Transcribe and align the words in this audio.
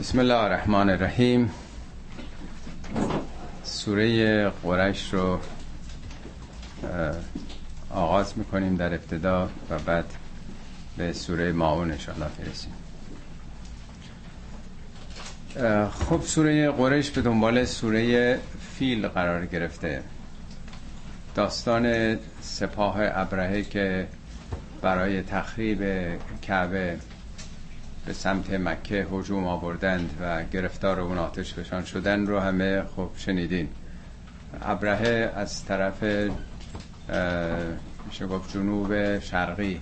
بسم 0.00 0.18
الله 0.18 0.34
الرحمن 0.34 0.90
الرحیم. 0.90 1.50
سوره 3.64 4.48
قرش 4.48 5.14
رو 5.14 5.38
آغاز 7.90 8.38
می‌کنیم 8.38 8.76
در 8.76 8.94
ابتدا 8.94 9.48
و 9.70 9.78
بعد 9.78 10.04
به 10.96 11.12
سوره 11.12 11.52
ماعون 11.52 11.90
انشاءالله 11.90 12.28
برسیم. 12.38 12.72
خب 15.90 16.20
سوره 16.22 16.70
قریش 16.70 17.10
به 17.10 17.20
دنبال 17.22 17.64
سوره 17.64 18.38
فیل 18.78 19.08
قرار 19.08 19.46
گرفته. 19.46 20.02
داستان 21.34 22.16
سپاه 22.40 22.96
ابرهه 23.00 23.62
که 23.62 24.06
برای 24.82 25.22
تخریب 25.22 25.82
کعبه 26.42 26.98
به 28.10 28.14
سمت 28.14 28.50
مکه 28.50 29.06
هجوم 29.12 29.46
آوردند 29.46 30.10
و 30.20 30.44
گرفتار 30.44 31.00
اون 31.00 31.18
آتش 31.18 31.54
بشان 31.54 31.84
شدن 31.84 32.26
رو 32.26 32.40
همه 32.40 32.82
خب 32.96 33.10
شنیدین. 33.16 33.68
ابرهه 34.62 35.32
از 35.36 35.64
طرف 35.64 36.02
میشه 38.06 38.26
گفت 38.26 38.52
جنوب 38.54 39.18
شرقی 39.18 39.80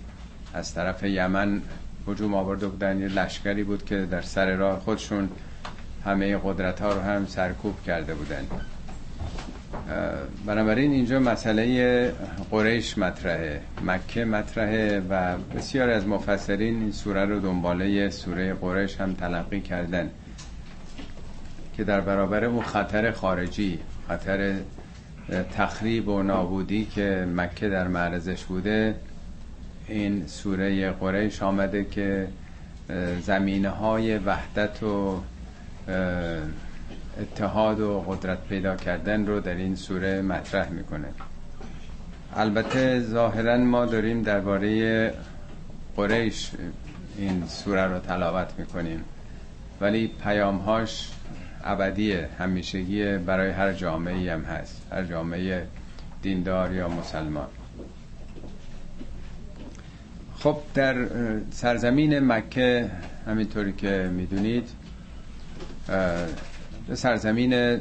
از 0.55 0.74
طرف 0.74 1.02
یمن 1.02 1.62
هجوم 2.09 2.34
آورده 2.34 2.69
بودن. 2.69 3.00
یه 3.00 3.09
لشکری 3.09 3.62
بود 3.64 3.84
که 3.84 4.06
در 4.10 4.22
سر 4.22 4.56
راه 4.56 4.80
خودشون 4.80 5.28
همه 6.05 6.38
قدرت 6.45 6.80
ها 6.80 6.92
رو 6.92 7.00
هم 7.00 7.27
سرکوب 7.27 7.83
کرده 7.83 8.14
بودن. 8.14 8.47
بنابراین 10.46 10.92
اینجا 10.92 11.18
مسئله 11.18 12.12
قریش 12.50 12.98
مطرحه 12.98 13.60
مکه 13.84 14.24
مطرحه 14.24 15.02
و 15.10 15.38
بسیار 15.38 15.91
از 15.91 16.06
مفسرین 16.06 16.82
این 16.82 16.92
سوره 16.92 17.24
رو 17.24 17.41
دنباله 17.41 18.10
سوره 18.10 18.54
قریش 18.54 19.00
هم 19.00 19.14
تلقی 19.14 19.60
کردن 19.60 20.10
که 21.77 21.84
در 21.84 22.00
برابر 22.00 22.44
اون 22.44 22.62
خطر 22.62 23.10
خارجی 23.10 23.78
خطر 24.08 24.55
تخریب 25.56 26.08
و 26.08 26.22
نابودی 26.22 26.84
که 26.84 27.27
مکه 27.36 27.69
در 27.69 27.89
معرضش 27.89 28.44
بوده 28.44 28.94
این 29.89 30.27
سوره 30.27 30.91
قریش 30.91 31.42
آمده 31.42 31.84
که 31.84 32.28
زمینه 33.22 33.69
های 33.69 34.19
وحدت 34.19 34.83
و 34.83 35.20
اتحاد 37.19 37.80
و 37.80 38.00
قدرت 38.00 38.44
پیدا 38.48 38.77
کردن 38.77 39.27
رو 39.27 39.41
در 39.41 39.55
این 39.55 39.77
سوره 39.77 40.22
مطرح 40.22 40.70
می‌کنه. 40.70 41.08
البته 42.36 43.00
ظاهرا 43.00 43.56
ما 43.56 43.86
داریم 43.86 44.22
درباره 44.22 45.12
قریش 45.96 46.50
این 47.19 47.46
سوره 47.46 47.84
رو 47.84 47.98
تلاوت 47.98 48.52
می‌کنیم. 48.58 49.05
ولی 49.80 50.11
پیامهاش 50.24 51.11
ابدیه 51.64 52.28
همیشگی 52.39 53.19
برای 53.19 53.50
هر 53.50 53.72
جامعه 53.72 54.33
هم 54.33 54.42
هست. 54.42 54.83
هر 54.92 55.05
جامعه 55.05 55.66
دیندار 56.22 56.74
یا 56.74 56.89
مسلمان. 56.89 57.46
خب 60.39 60.56
در 60.74 60.96
سرزمین 61.50 62.19
مکه 62.19 62.91
همینطوری 63.27 63.72
که 63.72 64.11
می‌دونید 64.12 64.69
سرزمین 66.94 67.81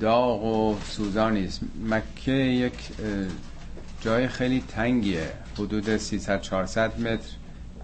داغ 0.00 0.44
و 0.44 0.76
سوزانی 0.84 1.44
است 1.44 1.60
مکه 1.90 2.32
یک 2.32 2.74
جای 4.00 4.28
خیلی 4.28 4.64
تنگیه. 4.68 5.26
حدود 5.54 5.96
300 5.96 6.40
400 6.40 7.00
متر 7.00 7.28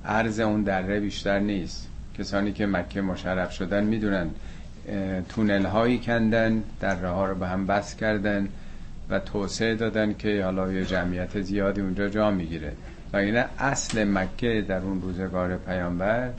عرض 0.04 0.40
اون 0.40 0.62
دره 0.62 1.00
بیشتر 1.00 1.38
نیست. 1.38 1.88
کسانی 2.18 2.52
که 2.52 2.66
مکه 2.66 3.00
مشرف 3.00 3.52
شدن 3.52 3.84
می‌دونن 3.84 4.30
تونل 5.28 5.64
هایی 5.64 5.98
کندن 5.98 6.62
دره 6.80 7.08
ها 7.08 7.26
رو 7.26 7.34
به 7.34 7.48
هم 7.48 7.66
بس 7.66 7.96
کردن 7.96 8.48
و 9.10 9.18
توسعه 9.18 9.74
دادن 9.74 10.14
که 10.18 10.44
حالا 10.44 10.72
یه 10.72 10.84
جمعیت 10.84 11.40
زیادی 11.40 11.80
اونجا 11.80 12.08
جا 12.08 12.30
می‌گیره. 12.30 12.72
و 13.12 13.16
اینه 13.16 13.44
اصل 13.58 14.04
مکه 14.04 14.64
در 14.68 14.78
اون 14.78 15.02
روزگار 15.02 15.56
پیامبر 15.56 16.30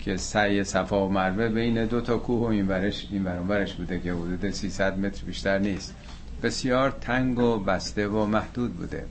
که 0.00 0.16
سعی 0.16 0.64
صفا 0.64 1.06
و 1.06 1.12
مروه 1.12 1.48
بین 1.48 1.84
دو 1.84 2.00
تا 2.00 2.18
کوه 2.18 2.40
و 2.40 2.44
این 2.44 2.66
برش 2.66 3.08
این 3.10 3.24
برش 3.24 3.74
بوده 3.74 4.00
که 4.00 4.12
حدود 4.12 4.50
300 4.50 4.98
متر 4.98 5.24
بیشتر 5.24 5.58
نیست. 5.58 5.94
بسیار 6.42 6.90
تنگ 6.90 7.38
و 7.38 7.58
بسته 7.58 8.08
و 8.08 8.26
محدود 8.26 8.74
بوده. 8.74 9.04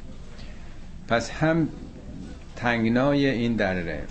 پس 1.08 1.32
هم 1.32 1.70
تنگنای 2.56 3.26
این 3.26 3.56
دره 3.56 4.04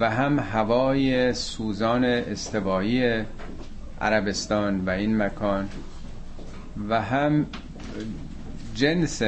و 0.00 0.10
هم 0.10 0.38
هوای 0.38 1.32
سوزان 1.34 2.04
استوایی 2.04 3.24
عربستان 4.00 4.84
و 4.84 4.90
این 4.90 5.16
مکان 5.16 5.68
و 6.88 7.02
هم 7.02 7.46
جنس 8.74 9.22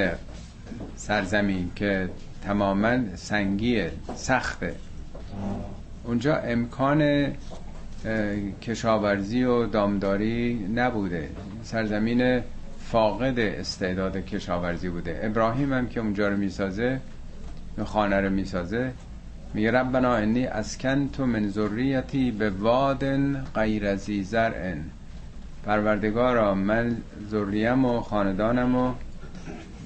سرزمین 0.96 1.70
که 1.76 2.08
تماما 2.44 3.16
سنگیه 3.16 3.92
سخته 4.14 4.74
اونجا 6.06 6.36
امکان 6.36 7.32
کشاورزی 8.62 9.44
و 9.44 9.66
دامداری 9.66 10.54
نبوده. 10.74 11.28
سرزمین 11.62 12.40
فاقد 12.80 13.38
استعداد 13.38 14.16
کشاورزی 14.16 14.88
بوده. 14.88 15.20
ابراهیم 15.22 15.72
هم 15.72 15.88
که 15.88 16.00
اونجا 16.00 16.28
رو 16.28 16.36
می‌سازه 16.36 17.00
خانه 17.84 18.20
رو 18.20 18.30
می‌سازه 18.30 18.92
میگه 19.54 19.70
ربنا 19.70 20.14
انی 20.14 20.48
تو 21.12 21.26
من 21.26 21.48
ذریتی 21.48 22.30
به 22.30 22.50
وادن 22.50 23.44
غیر 23.54 23.96
زی 23.96 24.22
زرعن 24.22 24.78
پروردگارا 25.64 26.54
من 26.54 26.96
ذریم 27.30 27.84
و 27.84 28.00
خاندانم 28.00 28.76
و 28.76 28.94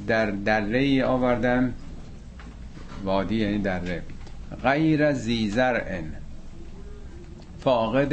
در 0.07 0.31
دره 0.31 0.79
ای 0.79 1.03
آوردم. 1.03 1.73
وادی 3.05 3.37
یعنی 3.37 3.59
دره. 3.59 4.03
غیر 4.63 5.13
زیزرعن 5.13 6.05
فاقد 7.59 8.13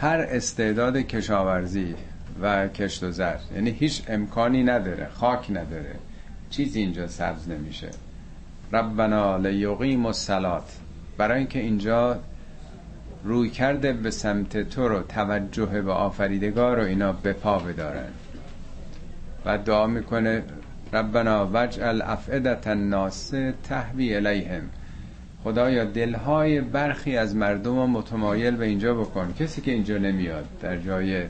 هر 0.00 0.20
استعداد 0.30 0.96
کشاورزی 0.96 1.94
و 2.42 2.68
کشت 2.68 3.02
و 3.02 3.10
زر 3.10 3.36
یعنی 3.54 3.70
هیچ 3.70 4.02
امکانی 4.08 4.62
نداره 4.62 5.08
خاک 5.14 5.50
نداره. 5.50 5.94
چیزی 6.50 6.80
اینجا 6.80 7.08
سبز 7.08 7.48
نمیشه. 7.48 7.90
ربنا 8.72 9.36
لیقیم 9.36 10.06
الصلات 10.06 10.76
برای 11.16 11.38
اینکه 11.38 11.58
اینجا 11.58 12.18
روی 13.24 13.50
کرده 13.50 13.92
به 13.92 14.10
سمت 14.10 14.70
تو 14.70 14.88
رو 14.88 15.02
توجه 15.02 15.82
به 15.82 15.92
آفریدگار 15.92 16.76
رو 16.76 16.84
اینا 16.84 17.12
به 17.12 17.32
پا 17.32 17.58
بدارن. 17.58 18.08
و 19.44 19.58
دعا 19.58 19.86
می‌کنه 19.86 20.42
ربنا 20.92 21.48
وجعل 21.52 22.02
افعدت 22.02 22.66
الناس 22.66 23.32
تهوی 23.62 24.14
الیهم. 24.16 24.70
خدایا 25.44 25.84
دلهای 25.84 26.60
برخی 26.60 27.16
از 27.16 27.36
مردم 27.36 27.90
متمایل 27.90 28.56
به 28.56 28.66
اینجا 28.66 28.94
بکن. 28.94 29.34
کسی 29.38 29.60
که 29.60 29.70
اینجا 29.70 29.98
نمیاد 29.98 30.44
در 30.62 30.76
جای 30.76 31.24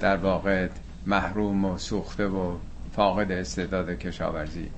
در 0.00 0.16
واقع 0.16 0.68
محروم 1.06 1.64
و 1.64 1.78
سوخته 1.78 2.26
و 2.26 2.52
فاقد 2.92 3.32
استعداد 3.32 3.90
کشاورزی. 3.90 4.68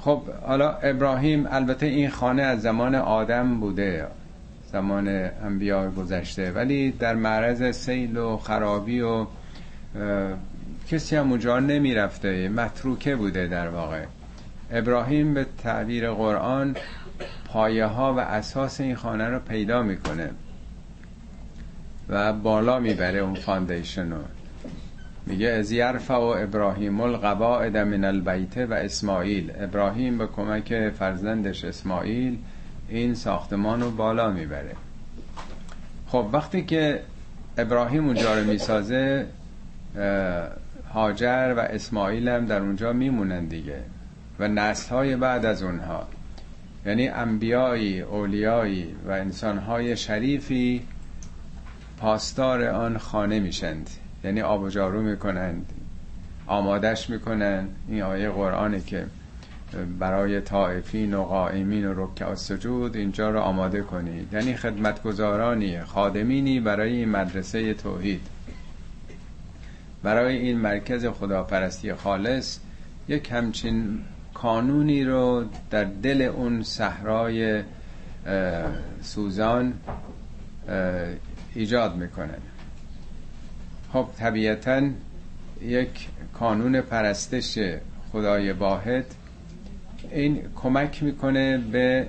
خب 0.00 0.22
حالا 0.46 0.70
ابراهیم 0.70 1.46
البته 1.50 1.86
این 1.86 2.10
خانه 2.10 2.42
از 2.42 2.62
زمان 2.62 2.94
آدم 2.94 3.60
بوده 3.60 4.06
زمان 4.72 5.08
انبیاء 5.44 5.90
گذشته 5.90 6.52
ولی 6.52 6.90
در 6.90 7.14
معرض 7.14 7.76
سیل 7.76 8.16
و 8.16 8.36
خرابی 8.36 9.00
و 9.00 9.26
کسی 10.90 11.16
هم 11.16 11.30
اونجا 11.30 11.58
نمی 11.58 11.94
رفته 11.94 12.48
متروکه 12.48 13.16
بوده 13.16 13.46
در 13.46 13.68
واقع. 13.68 14.04
ابراهیم 14.72 15.34
به 15.34 15.46
تعبیر 15.58 16.10
قرآن 16.10 16.76
پایه 17.44 17.86
ها 17.86 18.14
و 18.14 18.18
اساس 18.18 18.80
این 18.80 18.94
خانه 18.94 19.28
رو 19.28 19.38
پیدا 19.38 19.82
می‌کنه 19.82 20.30
و 22.08 22.32
بالا 22.32 22.78
می‌بره 22.78 23.18
اون 23.18 23.34
foundation 23.34 24.10
رو. 24.10 24.18
میگه 25.26 25.48
اذ 25.48 25.72
یرفع 25.72 26.34
ابراهیم 26.38 27.00
القواعد 27.00 27.76
من 27.76 28.04
البیت 28.04 28.56
و 28.56 28.74
اسماعیل. 28.74 29.52
ابراهیم 29.60 30.18
به 30.18 30.26
کمک 30.26 30.90
فرزندش 30.98 31.64
اسماعیل 31.64 32.38
این 32.88 33.14
ساختمان 33.14 33.80
رو 33.80 33.90
بالا 33.90 34.30
می‌بره. 34.30 34.72
خب 36.06 36.26
وقتی 36.32 36.64
که 36.64 37.02
ابراهیم 37.58 38.06
اونجا 38.06 38.38
رو 38.38 38.44
می‌سازه 38.44 39.26
هاجر 40.94 41.54
و 41.56 41.60
اسماعیل 41.60 42.28
هم 42.28 42.46
در 42.46 42.60
اونجا 42.60 42.92
میمونن 42.92 43.44
دیگه. 43.44 43.82
و 44.38 44.48
نسل 44.48 44.94
های 44.94 45.16
بعد 45.16 45.44
از 45.44 45.62
اونها. 45.62 46.06
یعنی 46.86 47.08
انبیایی 47.08 48.00
اولیایی 48.00 48.94
و 49.06 49.10
انسانهای 49.10 49.96
شریفی 49.96 50.82
پاسدار 51.98 52.64
آن 52.64 52.98
خانه 52.98 53.40
میشند. 53.40 53.90
یعنی 54.24 54.40
آب 54.40 54.62
و 54.62 54.68
جارو 54.68 55.02
می‌کنند 55.02 55.72
آمادش 56.46 57.10
می‌کنن 57.10 57.68
این 57.88 58.02
آیه 58.02 58.30
قرآنه 58.30 58.80
که 58.80 59.06
برای 59.98 60.40
طائفین 60.40 61.14
و 61.14 61.24
قائمین 61.24 61.86
و 61.86 62.04
رکع 62.04 62.34
سجود 62.34 62.96
اینجا 62.96 63.30
رو 63.30 63.38
آماده 63.38 63.80
کنید. 63.80 64.32
یعنی 64.32 64.54
خدمتگزارانی 64.54 65.80
خادمینی 65.80 66.60
برای 66.60 66.96
این 66.96 67.08
مدرسه 67.08 67.74
توحید. 67.74 68.20
برای 70.02 70.36
این 70.36 70.58
مرکز 70.58 71.06
خداپرستی 71.06 71.94
خالص 71.94 72.58
یک 73.08 73.32
همچین 73.32 74.00
کانونی 74.42 75.04
رو 75.04 75.44
در 75.70 75.84
دل 75.84 76.22
اون 76.22 76.62
صحرای 76.62 77.62
سوزان 79.02 79.72
ایجاد 81.54 81.96
می‌کنن 81.96 82.38
خب 83.92 84.08
طبیعتا 84.18 84.82
یک 85.62 86.08
کانون 86.34 86.80
پرستش 86.80 87.58
خدای 88.12 88.52
واحد 88.52 89.04
این 90.10 90.42
کمک 90.56 91.02
می‌کنه 91.02 91.58
به 91.58 92.08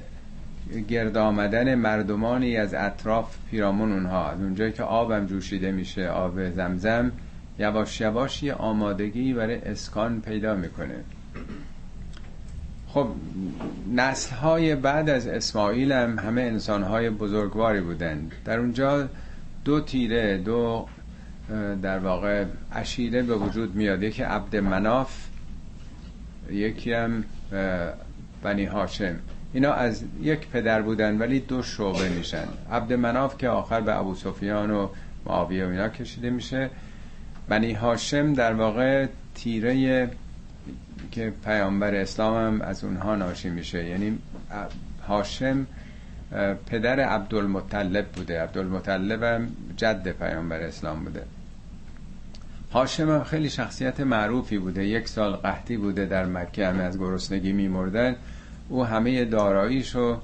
گرد 0.87 1.17
آمدن 1.17 1.75
مردمانی 1.75 2.57
از 2.57 2.73
اطراف 2.73 3.37
پیرامون 3.51 3.91
اونها. 3.91 4.29
از 4.29 4.41
اونجایی 4.41 4.71
که 4.71 4.83
آبم 4.83 5.25
جوشیده 5.25 5.71
میشه 5.71 6.07
آب 6.09 6.49
زمزم 6.49 7.11
یواش 7.59 8.01
یواش 8.01 8.43
یه 8.43 8.53
آمادگی 8.53 9.33
برای 9.33 9.55
اسکان 9.55 10.21
پیدا 10.21 10.55
می‌کنه. 10.55 10.95
خب 12.93 13.07
نسل 13.93 14.35
های 14.35 14.75
بعد 14.75 15.09
از 15.09 15.27
اسماعیل 15.27 15.91
هم 15.91 16.19
همه 16.19 16.41
انسان 16.41 16.83
های 16.83 17.09
بزرگواری 17.09 17.81
بودن 17.81 18.29
در 18.45 18.59
اونجا 18.59 19.09
دو 19.65 19.81
تیره 19.81 20.37
دو 20.37 20.87
در 21.81 21.99
واقع 21.99 22.45
اشیره 22.71 23.21
به 23.21 23.35
وجود 23.35 23.75
میاد. 23.75 24.03
یکی 24.03 24.23
عبد 24.23 24.55
مناف 24.55 25.27
یکی 26.51 26.93
هم 26.93 27.23
بنی 28.43 28.65
هاشم. 28.65 29.15
اینا 29.53 29.73
از 29.73 30.03
یک 30.21 30.47
پدر 30.47 30.81
بودن 30.81 31.17
ولی 31.17 31.39
دو 31.39 31.61
شعبه 31.61 32.09
میشن. 32.09 32.47
عبد 32.71 32.93
مناف 32.93 33.37
که 33.37 33.49
آخر 33.49 33.81
به 33.81 33.99
ابو 33.99 34.15
سفیان 34.15 34.71
و 34.71 34.87
معاویه 35.25 35.65
و 35.65 35.69
اینا 35.69 35.89
کشیده 35.89 36.29
میشه. 36.29 36.69
بنی 37.47 37.73
هاشم 37.73 38.33
در 38.33 38.53
واقع 38.53 39.07
تیره 39.35 40.09
که 41.11 41.33
پیامبر 41.45 41.95
اسلام 41.95 42.45
هم 42.45 42.61
از 42.61 42.83
اونها 42.83 43.15
ناشی 43.15 43.49
میشه. 43.49 43.85
یعنی 43.85 44.17
هاشم 45.07 45.67
پدر 46.65 46.99
عبدالمطلب 46.99 48.07
بوده. 48.07 48.41
عبدالمطلب 48.41 49.23
هم 49.23 49.47
جد 49.77 50.11
پیامبر 50.11 50.59
اسلام 50.61 51.03
بوده. 51.03 51.23
هاشم 52.73 53.23
خیلی 53.23 53.49
شخصیت 53.49 53.99
معروفی 53.99 54.57
بوده. 54.57 54.85
یک 54.85 55.07
سال 55.07 55.31
قحطی 55.35 55.77
بوده 55.77 56.05
در 56.05 56.25
مکه 56.25 56.67
همه 56.67 56.83
از 56.83 56.99
گرسنگی 56.99 57.51
میمردن. 57.51 58.15
او 58.69 58.85
همه 58.85 59.25
داراییشو 59.25 60.21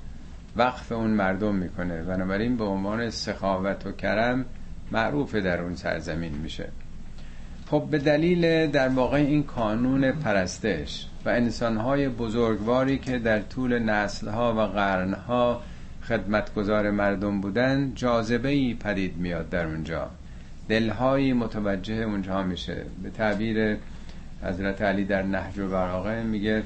وقف 0.56 0.92
اون 0.92 1.10
مردم 1.10 1.56
می‌کنه. 1.56 2.04
بنابراین 2.04 2.58
به 2.58 2.64
عنوان 2.64 3.10
سخاوت 3.10 3.86
و 3.86 3.92
کرم 3.92 4.46
معروف 4.92 5.36
در 5.36 5.62
اون 5.62 5.76
سرزمین 5.76 6.34
میشه. 6.34 6.70
خب 7.68 7.88
به 7.92 7.98
دلیل 7.98 8.68
در 8.68 8.90
واقع 8.90 9.18
این 9.18 9.44
کانون 9.44 10.12
پرستش 10.12 11.08
و 11.26 11.30
انسانهای 11.30 12.10
بزرگواری 12.10 12.98
که 12.98 13.20
در 13.20 13.40
طول 13.40 13.80
نسلها 13.80 14.54
و 14.54 14.60
قرنها 14.60 15.62
خدمتگزار 16.08 16.92
مردم 16.92 17.42
بودن 17.42 17.92
جاذبه 17.96 18.74
پدید 18.74 19.18
میاد 19.18 19.50
در 19.50 19.66
اونجا. 19.66 20.10
دلهایی 20.70 21.34
متوجه 21.34 21.94
اونجا 21.94 22.44
میشه. 22.44 22.86
به 23.04 23.10
تعبیر 23.10 23.78
حضرت 24.44 24.82
علی 24.82 25.06
در 25.06 25.24
نهج 25.24 25.60
و 25.60 25.68
براغه 25.68 26.24
میگه 26.24 26.64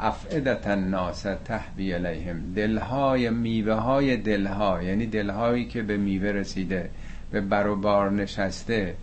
افعدت 0.00 0.66
الناس 0.66 1.26
تحبی 1.44 1.92
علیهم. 1.92 2.54
دلهای 2.54 3.30
میوه 3.30 3.74
های 3.74 4.16
دلها 4.16 4.82
یعنی 4.82 5.06
دلهایی 5.06 5.64
که 5.64 5.82
به 5.82 5.96
میوه 5.96 6.28
رسیده 6.28 6.90
به 7.30 7.40
بروبار 7.40 8.10
نشسته 8.10 8.94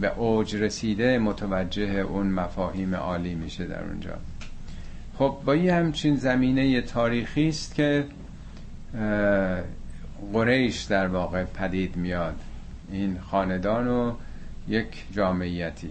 به 0.00 0.18
اوج 0.18 0.56
رسیده 0.56 1.18
متوجه 1.18 1.90
اون 1.90 2.26
مفاهیم 2.26 2.94
عالی 2.94 3.34
میشه 3.34 3.66
در 3.66 3.84
اونجا. 3.84 4.18
خب 5.18 5.36
با 5.44 5.56
یه 5.56 5.74
همچین 5.74 6.16
زمینه 6.16 6.80
تاریخی 6.80 7.48
است 7.48 7.74
که 7.74 8.04
قریش 10.32 10.82
در 10.82 11.06
واقع 11.06 11.44
پدید 11.44 11.96
میاد. 11.96 12.34
این 12.92 13.18
خاندان 13.18 13.88
و 13.88 14.12
یک 14.68 15.04
جامعیتی. 15.12 15.90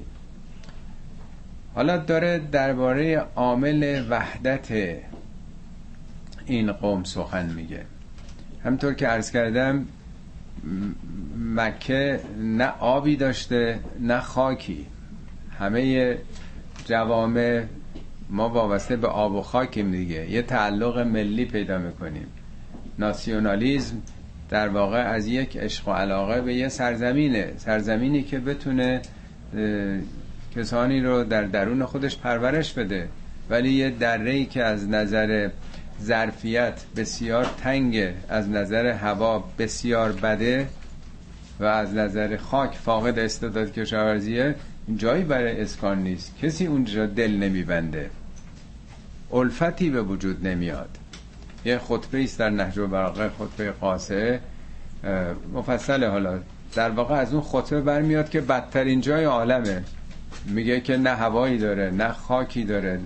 حالا 1.76 1.98
داره 1.98 2.42
درباره 2.52 3.26
عامل 3.36 4.06
وحدت 4.10 4.68
این 6.46 6.72
قوم 6.72 7.04
سخن 7.04 7.46
میگه. 7.46 7.86
همطور 8.64 8.94
که 8.94 9.08
عرض 9.08 9.32
کردم 9.32 9.86
مکه 11.56 12.20
نه 12.40 12.68
آبی 12.80 13.16
داشته 13.16 13.80
نه 14.00 14.20
خاکی. 14.20 14.86
همه 15.60 16.18
جوامع 16.86 17.64
ما 18.30 18.50
وابسته 18.50 18.96
به 18.96 19.08
آب 19.08 19.36
و 19.36 19.42
خاکیم 19.42 19.92
دیگه. 19.92 20.32
یه 20.32 20.42
تعلق 20.42 21.00
ملی 21.00 21.46
پیدا 21.46 21.78
می‌کنیم. 21.78 22.28
ناسیونالیزم 23.00 23.96
در 24.50 24.70
واقع 24.70 24.98
از 24.98 25.28
یک 25.28 25.58
عشق 25.58 25.88
و 25.88 25.92
علاقه 25.92 26.42
به 26.42 26.54
یه 26.54 26.70
سرزمینه. 26.70 27.54
سرزمینی 27.58 28.24
که 28.24 28.40
بتونه 28.40 29.02
کسانی 30.56 31.02
رو 31.02 31.24
در 31.24 31.44
درون 31.44 31.86
خودش 31.86 32.18
پرورش 32.18 32.74
بده. 32.74 33.10
ولی 33.50 33.70
یه 33.70 33.90
دره 33.90 34.46
که 34.46 34.64
از 34.64 34.90
نظر 34.90 35.50
ظرفیت 36.02 36.82
بسیار 36.96 37.46
تنگه 37.64 38.14
از 38.30 38.50
نظر 38.50 38.86
هوا 38.86 39.44
بسیار 39.60 40.12
بده 40.12 40.68
و 41.60 41.64
از 41.66 41.94
نظر 41.94 42.38
خاک 42.38 42.76
فاقد 42.76 43.20
استعداد 43.20 43.74
کشاورزیه 43.74 44.56
جایی 44.98 45.24
برای 45.24 45.62
اسکان 45.62 46.04
نیست. 46.04 46.38
کسی 46.38 46.66
اونجا 46.66 47.06
دل 47.06 47.32
نمیبنده. 47.32 48.10
الفتی 49.34 49.90
به 49.90 50.02
وجود 50.02 50.48
نمیاد. 50.48 50.90
یه 51.66 51.78
خطبه 51.78 52.18
ایست 52.18 52.40
در 52.40 52.50
نهج 52.50 52.78
و 52.78 52.88
براغه 52.88 53.30
خطبه 53.30 53.72
قاسه 53.72 54.40
مفصل 55.54 56.04
حالا. 56.04 56.40
در 56.76 56.90
واقع 56.90 57.16
از 57.16 57.34
اون 57.34 57.44
خطبه 57.44 57.82
برمیاد 57.82 58.30
که 58.30 58.42
بدترین 58.42 59.02
جای 59.02 59.24
عالمه. 59.24 59.84
میگه 60.46 60.82
که 60.82 60.98
نه 60.98 61.10
هوایی 61.10 61.58
داره 61.58 61.92
نه 61.92 62.12
خاکی 62.12 62.64
داره. 62.64 63.00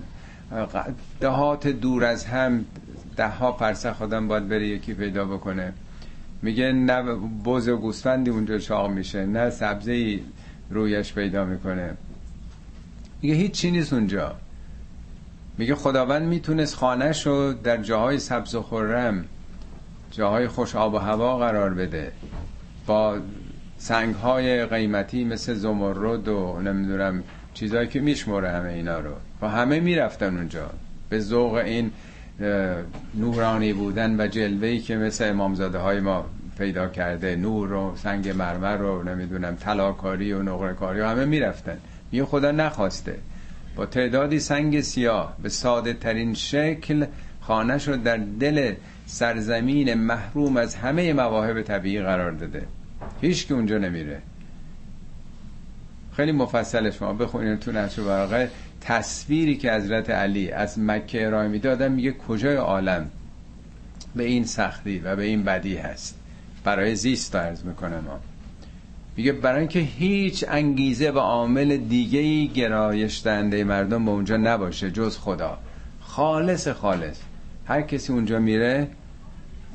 دهات 1.19 1.67
دور 1.67 2.05
از 2.05 2.25
هم 2.25 2.65
ده 3.17 3.27
ها 3.27 3.51
پرسخ 3.51 4.01
آدم 4.01 4.27
باید 4.27 4.49
بره 4.49 4.67
یکی 4.67 4.94
پیدا 4.94 5.25
بکنه. 5.25 5.73
میگه 6.41 6.71
نه 6.71 7.15
بوز 7.43 7.67
و 7.67 7.77
گوسفندی 7.77 8.31
اونجا 8.31 8.57
چاق 8.57 8.91
میشه 8.91 9.25
نه 9.25 9.49
سبزی 9.49 10.23
رویش 10.69 11.13
پیدا 11.13 11.45
می‌کنه. 11.45 11.97
میگه 13.21 13.35
هیچ 13.35 13.51
چی 13.51 13.71
نیست 13.71 13.94
اونجا. 13.94 14.35
میگه 15.57 15.75
خداوند 15.75 16.27
می‌تونست 16.27 16.75
خانهش 16.75 17.27
رو 17.27 17.53
در 17.53 17.77
جاهای 17.77 18.19
سبز 18.19 18.56
و 18.56 18.61
خرم 18.61 19.25
جاهای 20.11 20.47
خوش 20.47 20.75
آب 20.75 20.94
و 20.94 20.97
هوا 20.97 21.37
قرار 21.37 21.73
بده. 21.73 22.11
با 22.85 23.17
سنگ 23.77 24.15
های 24.15 24.65
قیمتی 24.65 25.23
مثل 25.23 25.53
زمرد 25.53 26.27
و 26.27 26.59
نمی‌دونم 26.63 27.23
چیزهایی 27.53 27.87
که 27.87 27.99
میشموره 27.99 28.51
همه 28.51 28.69
اینا 28.69 28.99
رو. 28.99 29.11
و 29.41 29.49
همه 29.49 29.79
می‌رفتن 29.79 30.37
اونجا. 30.37 30.69
به 31.09 31.19
ذوق 31.19 31.53
این 31.53 31.91
نورانی 33.15 33.73
بودن 33.73 34.21
و 34.21 34.27
جلوهی 34.27 34.79
که 34.79 34.97
مثل 34.97 35.29
امامزاده 35.29 35.77
های 35.77 35.99
ما 35.99 36.25
پیدا 36.57 36.87
کرده 36.87 37.35
نور 37.35 37.73
و 37.73 37.95
سنگ 37.95 38.29
مرمر 38.29 38.77
رو 38.77 39.03
نمی‌دونم 39.03 39.56
تلاکاری 39.56 40.33
و 40.33 40.44
نقره 40.44 40.73
کاری 40.73 41.01
همه 41.01 41.25
می‌رفتن. 41.25 41.77
میگه 42.11 42.25
خدا 42.25 42.51
نخواسته. 42.51 43.15
با 43.75 43.85
تعدادی 43.85 44.39
سنگ 44.39 44.81
سیاه 44.81 45.37
به 45.44 45.49
ساده 45.49 45.94
ترین 45.94 46.33
شکل 46.33 47.06
خانه 47.41 47.77
رو 47.77 47.97
در 47.97 48.17
دل 48.17 48.73
سرزمین 49.06 49.94
محروم 49.94 50.57
از 50.57 50.75
همه 50.75 51.13
مواهب 51.13 51.61
طبیعی 51.61 52.01
قرار 52.01 52.31
داده. 52.31 52.63
هیچ 53.21 53.47
که 53.47 53.53
اونجا 53.53 53.77
نمیره. 53.77 54.21
خیلی 56.15 56.31
مفصلش 56.31 57.01
ما 57.01 57.13
بخونید 57.13 57.59
تو 57.59 57.71
نهج 57.71 57.99
براغه 57.99 58.51
تصویری 58.81 59.57
که 59.57 59.73
حضرت 59.73 60.09
علی 60.09 60.51
از 60.51 60.79
مکه 60.79 61.25
ارائه 61.25 61.47
می‌دادن 61.47 61.91
میگه 61.91 62.11
کجای 62.11 62.55
عالم؟ 62.55 63.09
به 64.15 64.23
این 64.23 64.45
سختی 64.45 64.99
و 64.99 65.15
به 65.15 65.23
این 65.23 65.43
بدی 65.43 65.77
هست. 65.77 66.19
برای 66.63 66.95
زیست 66.95 67.35
عرض 67.35 67.63
می‌کنه 67.63 67.99
ما 67.99 68.19
میگه 69.17 69.31
برای 69.31 69.59
اینکه 69.59 69.79
هیچ 69.79 70.45
انگیزه 70.47 71.11
و 71.11 71.17
عامل 71.19 71.77
دیگه 71.77 72.19
ای 72.19 72.47
گرایش 72.47 73.21
دهنده 73.23 73.63
مردم 73.63 74.05
به 74.05 74.11
اونجا 74.11 74.37
نباشه 74.37 74.91
جز 74.91 75.17
خدا. 75.17 75.57
خالص 76.01 76.67
خالص. 76.67 77.19
هر 77.65 77.81
کسی 77.81 78.13
اونجا 78.13 78.39
میره 78.39 78.87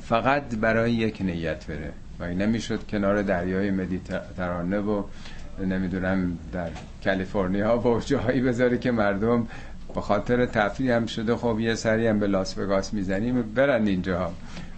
فقط 0.01 0.55
برای 0.55 0.93
یک 0.93 1.21
نیت 1.21 1.65
بره. 1.67 1.91
و 2.19 2.27
نمی‌شد 2.27 2.87
کنار 2.87 3.21
دریای 3.21 3.71
مدیترانه 3.71 4.79
و 4.79 5.03
نمی‌دونم 5.59 6.37
در 6.53 6.69
کالیفرنیا 7.03 7.79
و 7.79 7.99
جاهایی 7.99 8.41
بذاره 8.41 8.77
که 8.77 8.91
مردم 8.91 9.47
به 9.95 10.01
خاطر 10.01 10.45
تفریح 10.45 10.95
هم 10.95 11.05
شده 11.05 11.35
خب 11.35 11.59
یه 11.59 11.75
سری 11.75 12.07
هم 12.07 12.19
به 12.19 12.27
لاس 12.27 12.57
وگاس 12.57 12.93
می‌زنیم 12.93 13.41
برن 13.41 13.87
اینجا. 13.87 14.31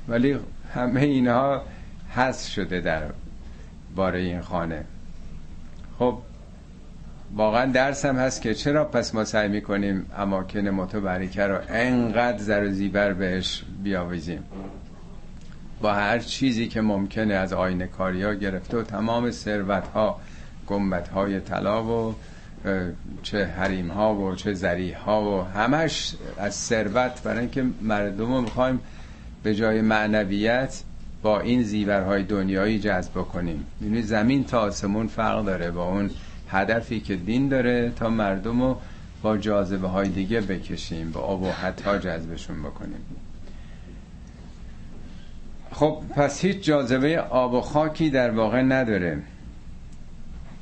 ولی 0.08 0.38
همه 0.74 1.02
اینها 1.02 1.62
حس 2.10 2.48
شده 2.48 2.82
در 2.82 3.04
باره 3.96 4.20
این 4.20 4.42
خانه. 4.42 4.84
خب 6.00 6.18
واقعا 7.36 7.72
درس 7.72 8.06
هم 8.06 8.16
هست 8.16 8.42
که 8.42 8.54
چرا 8.54 8.86
پس 8.86 9.16
ما 9.16 9.24
سعی 9.24 9.50
می‌کنیم 9.50 10.06
اماکن 10.18 10.68
متبرکه 10.68 11.44
رو 11.44 11.60
انقدر 11.70 12.38
زر 12.38 12.64
و 12.64 12.72
زیبر 12.72 13.14
بهش 13.14 13.64
بیاویزیم؟ 13.84 14.44
با 15.82 15.94
هر 15.94 16.20
چیزی 16.20 16.68
که 16.68 16.82
ممکنه 16.82 17.34
از 17.34 17.54
آینه 17.54 17.88
کاری 17.88 18.24
ها 18.24 18.34
گرفته 18.34 18.78
و 18.78 18.84
تمام 18.84 19.32
ثروت 19.32 19.88
ها 19.88 20.20
گمبت 20.68 21.08
های 21.08 21.40
طلا 21.40 21.84
و 21.84 22.16
چه 23.24 23.46
حریم 23.46 23.88
ها 23.92 24.16
و 24.16 24.36
چه 24.36 24.54
زریح 24.54 24.98
ها 24.98 25.24
و 25.24 25.44
همش 25.44 26.16
از 26.38 26.56
ثروت 26.56 27.24
برای 27.24 27.40
اینکه 27.40 27.66
مردم 27.82 28.34
رو 28.34 28.42
می‌خوایم 28.42 28.80
به 29.44 29.56
جای 29.56 29.82
معنویت 29.82 30.84
با 31.22 31.40
این 31.40 31.64
زیورهای 31.64 32.24
دنیایی 32.24 32.80
جذب 32.80 33.14
کنیم 33.14 33.66
یعنی 33.82 34.02
زمین 34.02 34.44
تا 34.44 34.60
آسمون 34.60 35.08
فرق 35.08 35.46
داره 35.46 35.72
با 35.72 35.90
اون 35.90 36.10
هدفی 36.50 37.00
که 37.00 37.16
دین 37.16 37.50
داره 37.50 37.92
تا 37.96 38.10
مردم 38.10 38.62
رو 38.62 38.78
با 39.22 39.38
جاذبه 39.38 39.88
های 39.88 40.10
دیگه 40.10 40.42
بکشیم 40.42 41.12
با 41.12 41.20
آب 41.20 41.44
و 41.44 41.52
حتا 41.52 41.98
جذبشون 41.98 42.64
بکنیم. 42.64 43.06
خب 45.72 46.02
پس 46.16 46.46
هیچ 46.46 46.62
جاذبه 46.62 47.20
آب 47.20 47.54
و 47.54 47.62
خاکی 47.62 48.10
در 48.10 48.32
واقع 48.32 48.62
نداره. 48.62 49.22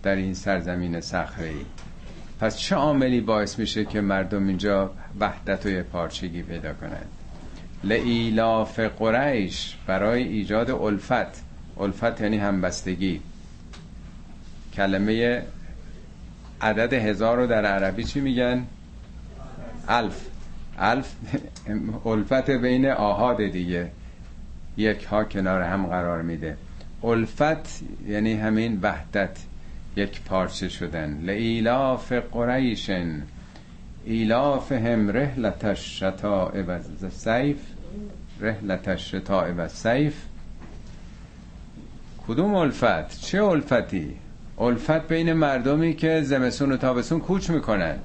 در 0.04 0.16
این 0.16 0.34
سرزمین 0.34 1.02
صخره 1.02 1.52
پس 2.40 2.58
چه 2.58 2.76
عاملی 2.76 3.22
باعث 3.22 3.60
میشه 3.60 3.86
که 3.86 4.02
مردم 4.02 4.48
اینجا 4.48 4.92
وحدت 5.20 5.66
و 5.66 5.84
پارچگی 5.84 6.42
پیدا 6.42 6.74
کنند؟ 6.74 7.08
لعیلاف 7.84 8.80
قریش 8.80 9.78
برای 9.88 10.24
ایجاد 10.24 10.72
الفت. 10.72 11.44
الفت 11.80 12.22
یعنی 12.22 12.38
همبستگی. 12.38 13.22
کلمه 14.74 15.42
عدد 16.62 16.94
هزار 16.94 17.38
رو 17.38 17.48
در 17.48 17.66
عربی 17.66 18.04
چی 18.04 18.22
میگن؟ 18.22 18.64
الف. 19.88 20.26
الف 20.80 21.14
الفت 22.06 22.50
بین 22.50 22.90
آهاد 22.90 23.38
دیگه. 23.38 23.92
یک 24.78 25.04
ها 25.04 25.24
کنار 25.24 25.62
هم 25.62 25.86
قرار 25.86 26.22
میده. 26.22 26.58
الفت 27.04 27.84
یعنی 28.08 28.34
همین 28.34 28.80
وحدت. 28.82 29.38
یک 29.96 30.22
پارچه 30.22 30.70
شدن. 30.70 31.22
لعیلاف 31.24 32.12
قریشن 32.12 33.22
ایلافهم 34.06 35.10
رحلت 35.10 35.66
الشتاء 35.66 36.64
و 36.68 36.80
سیف 37.10 37.58
رحلة 38.42 38.88
الشتاء 38.88 39.54
و 39.58 39.68
الصیف 39.68 40.14
کدوم 42.28 42.56
الفت؟ 42.56 43.22
چه 43.22 43.44
الفتی؟ 43.44 44.16
الفت 44.60 45.08
بین 45.08 45.34
مردمی 45.34 45.94
که 45.94 46.22
زمستون 46.22 46.72
و 46.72 46.78
تابستون 46.78 47.20
کوچ 47.20 47.50
می‌کنن. 47.50 47.96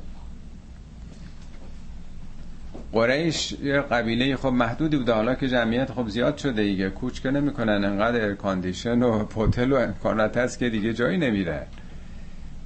قریش 2.93 3.53
یه 3.53 3.81
قبیله 3.81 4.37
خب 4.37 4.49
محدودی 4.49 4.97
بوده. 4.97 5.13
حالا 5.13 5.35
که 5.35 5.49
جمعیت 5.49 5.93
خب 5.93 6.09
زیاد 6.09 6.37
شده 6.37 6.63
دیگه. 6.63 6.91
کوچ 6.91 7.21
که 7.21 7.31
نمی‌کنن. 7.31 7.85
انقدر 7.85 8.21
air 8.21 8.41
condition 8.41 9.03
و 9.03 9.25
هتل 9.25 9.73
و 9.73 9.77
امکانات 9.77 10.37
هست 10.37 10.59
که 10.59 10.71
دیگه 10.71 10.93
جایی 10.93 11.19
نمیره. 11.19 11.67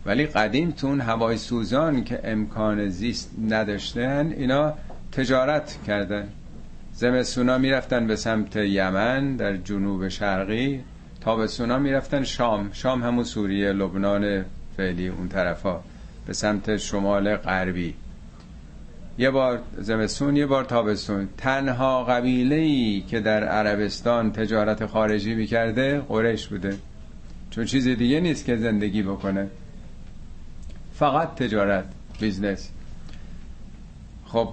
ولی 0.07 0.27
قدیم 0.27 0.71
تو 0.71 0.86
اون 0.86 1.01
هوای 1.01 1.37
سوزان 1.37 2.05
که 2.05 2.21
امکان 2.25 2.89
زیست 2.89 3.31
نداشتن 3.49 4.33
اینا 4.37 4.75
تجارت 5.13 5.79
کردن. 5.87 6.29
زمستونا 6.95 7.59
می‌رفتن 7.59 8.07
به 8.07 8.17
سمت 8.17 8.57
یمن 8.57 9.37
در 9.37 9.57
جنوب 9.57 10.09
شرقی 10.09 10.81
تابستونا 11.21 11.79
می‌رفتن 11.79 12.25
شام. 12.25 12.71
شام 12.73 13.03
همون 13.03 13.25
سوریه 13.25 13.73
لبنان 13.73 14.45
فعلی 14.77 15.09
اون 15.09 15.29
طرفا 15.29 15.81
به 16.27 16.33
سمت 16.33 16.77
شمال 16.77 17.37
غربی. 17.37 17.95
یه 19.19 19.31
بار 19.31 19.61
زمستون 19.79 20.37
یه 20.37 20.47
بار 20.47 20.65
تابستون. 20.65 21.29
تنها 21.39 22.05
قبیله 22.05 22.57
ای 22.57 23.01
که 23.09 23.21
در 23.21 23.45
عربستان 23.45 24.33
تجارت 24.33 24.87
خارجی 24.87 25.35
می‌کرده 25.35 26.01
قریش 26.01 26.47
بوده. 26.47 26.75
چون 27.51 27.65
چیز 27.65 27.89
دیگه 27.89 28.21
نیست 28.21 28.45
که 28.45 28.57
زندگی 28.57 29.03
بکنه. 29.03 29.49
فقط 30.95 31.35
تجارت 31.35 31.85
business. 32.21 32.71
خب 34.25 34.49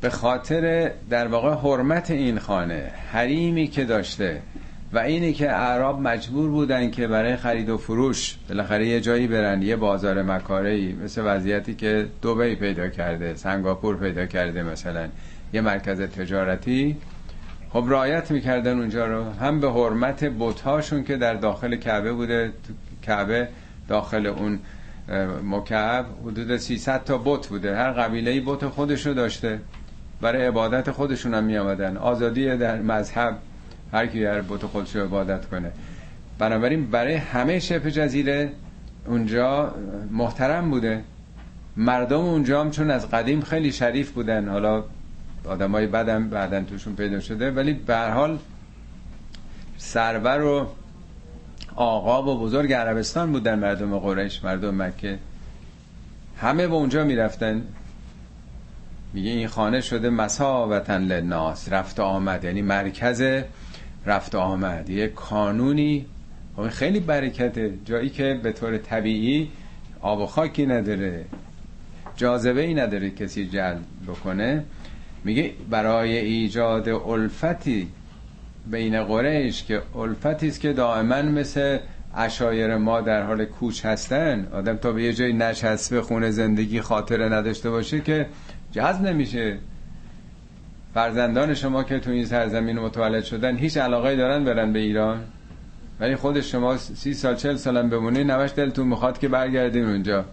به 0.00 0.10
خاطر 0.10 0.92
در 1.10 1.26
واقع 1.26 1.54
حرمت 1.54 2.10
این 2.10 2.38
خانه 2.38 2.90
حریمی 3.12 3.66
که 3.66 3.84
داشته 3.84 4.42
و 4.92 4.98
اینی 4.98 5.32
که 5.32 5.52
اعراب 5.52 6.00
مجبور 6.00 6.50
بودن 6.50 6.90
که 6.90 7.06
برای 7.06 7.36
خرید 7.36 7.68
و 7.68 7.78
فروش 7.78 8.36
بالاخره 8.48 8.86
یه 8.86 9.00
جایی 9.00 9.26
برن 9.26 9.62
یه 9.62 9.76
بازار 9.76 10.22
مکاره 10.22 10.92
مثل 10.92 11.22
وضعیتی 11.24 11.74
که 11.74 12.06
دوبی 12.22 12.54
پیدا 12.54 12.88
کرده 12.88 13.34
سنگاپور 13.34 13.96
پیدا 13.96 14.26
کرده 14.26 14.62
مثلا 14.62 15.08
یه 15.52 15.60
مرکز 15.60 16.00
تجارتی. 16.00 16.96
خب 17.70 17.84
رعایت 17.88 18.30
می‌کردن 18.30 18.78
اونجا 18.78 19.06
رو. 19.06 19.24
هم 19.24 19.60
به 19.60 19.72
حرمت 19.72 20.24
بت‌هاشون 20.24 21.04
که 21.04 21.16
در 21.16 21.34
داخل 21.34 21.76
کعبه 21.76 22.12
بوده 22.12 22.52
کعبه 23.02 23.48
داخل 23.88 24.26
اون 24.26 24.58
مکعب 25.44 26.06
حدود 26.24 26.56
300 26.56 27.04
تا 27.04 27.18
بت 27.24 27.46
بوده. 27.46 27.76
هر 27.76 27.90
قبیله 27.90 28.42
بت 28.46 28.66
خودشو 28.66 29.12
داشته. 29.12 29.60
برای 30.20 30.46
عبادت 30.46 30.90
خودشون 30.90 31.34
هم 31.34 31.44
می 31.44 31.56
آمدن 31.56 31.96
آزادی 31.96 32.56
در 32.56 32.82
مذهب 32.82 33.38
هر 33.92 34.06
کی 34.06 34.24
هر 34.24 34.40
بت 34.40 34.66
خودشو 34.66 35.00
عبادت 35.00 35.46
کنه. 35.46 35.72
بنابراین 36.38 36.90
برای 36.90 37.14
همه 37.14 37.58
شبه 37.58 37.90
جزیره 37.90 38.52
اونجا 39.06 39.74
محترم 40.10 40.70
بوده. 40.70 41.02
مردم 41.76 42.20
اونجا 42.20 42.60
هم 42.60 42.70
چون 42.70 42.90
از 42.90 43.10
قدیم 43.10 43.40
خیلی 43.40 43.72
شریف 43.72 44.10
بودن. 44.10 44.48
حالا 44.48 44.84
آدمای 45.48 45.86
بدم 45.86 46.28
بعدن 46.28 46.64
توشون 46.64 46.96
پیدا 46.96 47.20
شده. 47.20 47.50
ولی 47.50 47.72
به 47.72 47.98
حال 47.98 48.38
سرور 49.76 50.42
و 50.42 50.66
آقا 51.76 52.22
و 52.22 52.40
بزرگ 52.40 52.72
عربستان 52.72 53.32
بودن 53.32 53.58
مردم 53.58 53.98
قریش 53.98 54.44
مردم 54.44 54.82
مکه. 54.82 55.18
همه 56.36 56.66
به 56.66 56.74
اونجا 56.74 57.04
می‌رفتن. 57.04 57.62
میگه 59.12 59.30
این 59.30 59.48
خانه 59.48 59.80
شده 59.80 60.10
مساوتن 60.10 61.02
للناس 61.02 61.72
رفت 61.72 62.00
آمد. 62.00 62.44
یعنی 62.44 62.62
مرکز 62.62 63.42
رفت 64.06 64.34
آمد. 64.34 64.90
یه 64.90 65.08
کانونی. 65.08 66.06
خب 66.56 66.68
خیلی 66.68 67.00
برکته. 67.00 67.74
جایی 67.84 68.10
که 68.10 68.40
به 68.42 68.52
طور 68.52 68.78
طبیعی 68.78 69.50
آب 70.00 70.20
و 70.20 70.26
خاکی 70.26 70.66
نداره. 70.66 71.24
جاذبه 72.16 72.60
ای 72.60 72.74
نداره 72.74 73.10
کسی 73.10 73.46
جلب 73.46 73.84
بکنه. 74.08 74.64
میگه 75.24 75.52
برای 75.70 76.16
ایجاد 76.16 76.88
الفتی 76.88 77.88
بین 78.70 79.04
قریش 79.04 79.64
که 79.64 79.82
الفتی 79.96 80.48
است 80.48 80.60
که 80.60 80.72
دائما 80.72 81.22
مثل 81.22 81.78
اشایر 82.16 82.76
ما 82.76 83.00
در 83.00 83.22
حال 83.22 83.44
کوچ 83.44 83.86
هستن. 83.86 84.48
آدم 84.52 84.76
تا 84.76 84.92
به 84.92 85.02
یه 85.02 85.12
جایی 85.12 85.32
نشسته 85.32 86.00
خونه 86.00 86.30
زندگی 86.30 86.80
خاطره 86.80 87.28
نداشته 87.28 87.70
باشه 87.70 88.00
که 88.00 88.26
جذب 88.72 89.02
نمیشه. 89.02 89.58
فرزندان 90.94 91.54
شما 91.54 91.84
که 91.84 91.98
تو 91.98 92.10
این 92.10 92.26
سرزمین 92.26 92.78
متولد 92.78 93.24
شدن 93.24 93.56
هیچ 93.56 93.76
علاقه 93.76 94.16
دارن 94.16 94.44
برن 94.44 94.72
به 94.72 94.78
ایران؟ 94.78 95.20
ولی 96.00 96.16
خود 96.16 96.40
شما 96.40 96.76
سی 96.76 97.14
سال 97.14 97.34
چل 97.34 97.56
سالم 97.56 97.90
بمونی 97.90 98.24
نوش 98.24 98.50
دلتون 98.56 98.86
می‌خواد 98.86 99.18
که 99.18 99.28
برگردین 99.28 99.84
اونجا. 99.84 100.24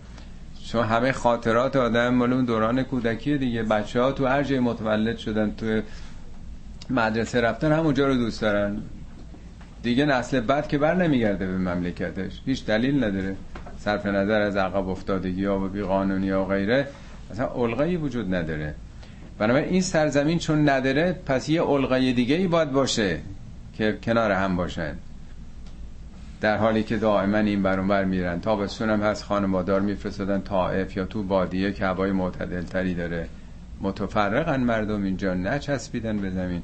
چون 0.68 0.84
همه 0.84 1.12
خاطرات 1.12 1.76
آدم 1.76 2.14
مال 2.14 2.46
دوران 2.46 2.84
کودکی 2.84 3.38
دیگه. 3.38 3.64
بچه 3.64 4.02
ها 4.02 4.12
تو 4.12 4.26
هر 4.26 4.44
جای 4.44 4.60
متولد 4.60 5.18
شدن 5.18 5.52
تو 5.58 5.82
مدرسه 6.90 7.42
رفتن 7.42 7.72
همونجا 7.72 8.08
رو 8.08 8.16
دوست 8.16 8.42
دارن. 8.42 8.82
دیگه 9.84 10.06
نسل 10.06 10.40
بعد 10.40 10.68
که 10.68 10.78
بر 10.78 10.96
نمیگرده 10.96 11.48
به 11.48 11.58
مملکتش. 11.58 12.42
هیچ 12.46 12.66
دلیل 12.66 13.04
نداره. 13.04 13.36
صرف 13.78 14.06
نظر 14.06 14.42
از 14.42 14.56
عقب 14.56 14.88
افتادگی 14.90 15.46
ها 15.46 15.60
و 15.66 15.68
بی 15.68 15.82
قانونی 15.82 16.30
ها 16.30 16.44
و 16.44 16.48
غیره. 16.48 16.88
اصلا 17.32 17.48
علقایی 17.48 17.98
وجود 17.98 18.36
نداره. 18.36 18.76
بنابراین 19.38 19.70
این 19.70 19.82
سرزمین 19.82 20.40
چون 20.40 20.70
نداره 20.70 21.16
پس 21.26 21.50
یه 21.50 21.62
علقای 21.62 22.14
دیگه 22.14 22.36
ای 22.36 22.48
باید 22.48 22.72
باشه 22.72 23.20
که 23.74 23.98
کنار 24.04 24.32
هم 24.32 24.56
باشن. 24.56 24.96
در 26.42 26.58
حالی 26.58 26.84
که 26.84 26.98
دائما 26.98 27.38
این 27.38 27.64
برون 27.64 27.88
بر 27.88 28.04
میرن. 28.04 28.42
تابستون 28.42 28.90
هم 28.90 29.02
هست 29.02 29.24
خانوادار 29.24 29.82
میفرستادن 29.82 30.42
طائف 30.42 30.98
یا 30.98 31.06
تو 31.06 31.24
بادیه 31.24 31.74
که 31.74 31.86
هوای 31.86 32.12
معتدل 32.12 32.62
تری 32.62 32.94
داره. 32.94 33.28
متفرقن 33.82 34.60
مردم 34.60 35.04
اینجا 35.04 35.34
نچسبیدن 35.34 36.18
به 36.18 36.30
زمین. 36.30 36.62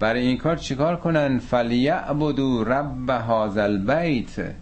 برای 0.00 0.26
این 0.26 0.38
کار 0.38 0.56
چیکار 0.56 0.96
کنن؟ 0.96 1.38
فلیعبدو 1.38 2.64
رب 2.64 3.10
هذا 3.10 3.62
البیت. 3.62 4.54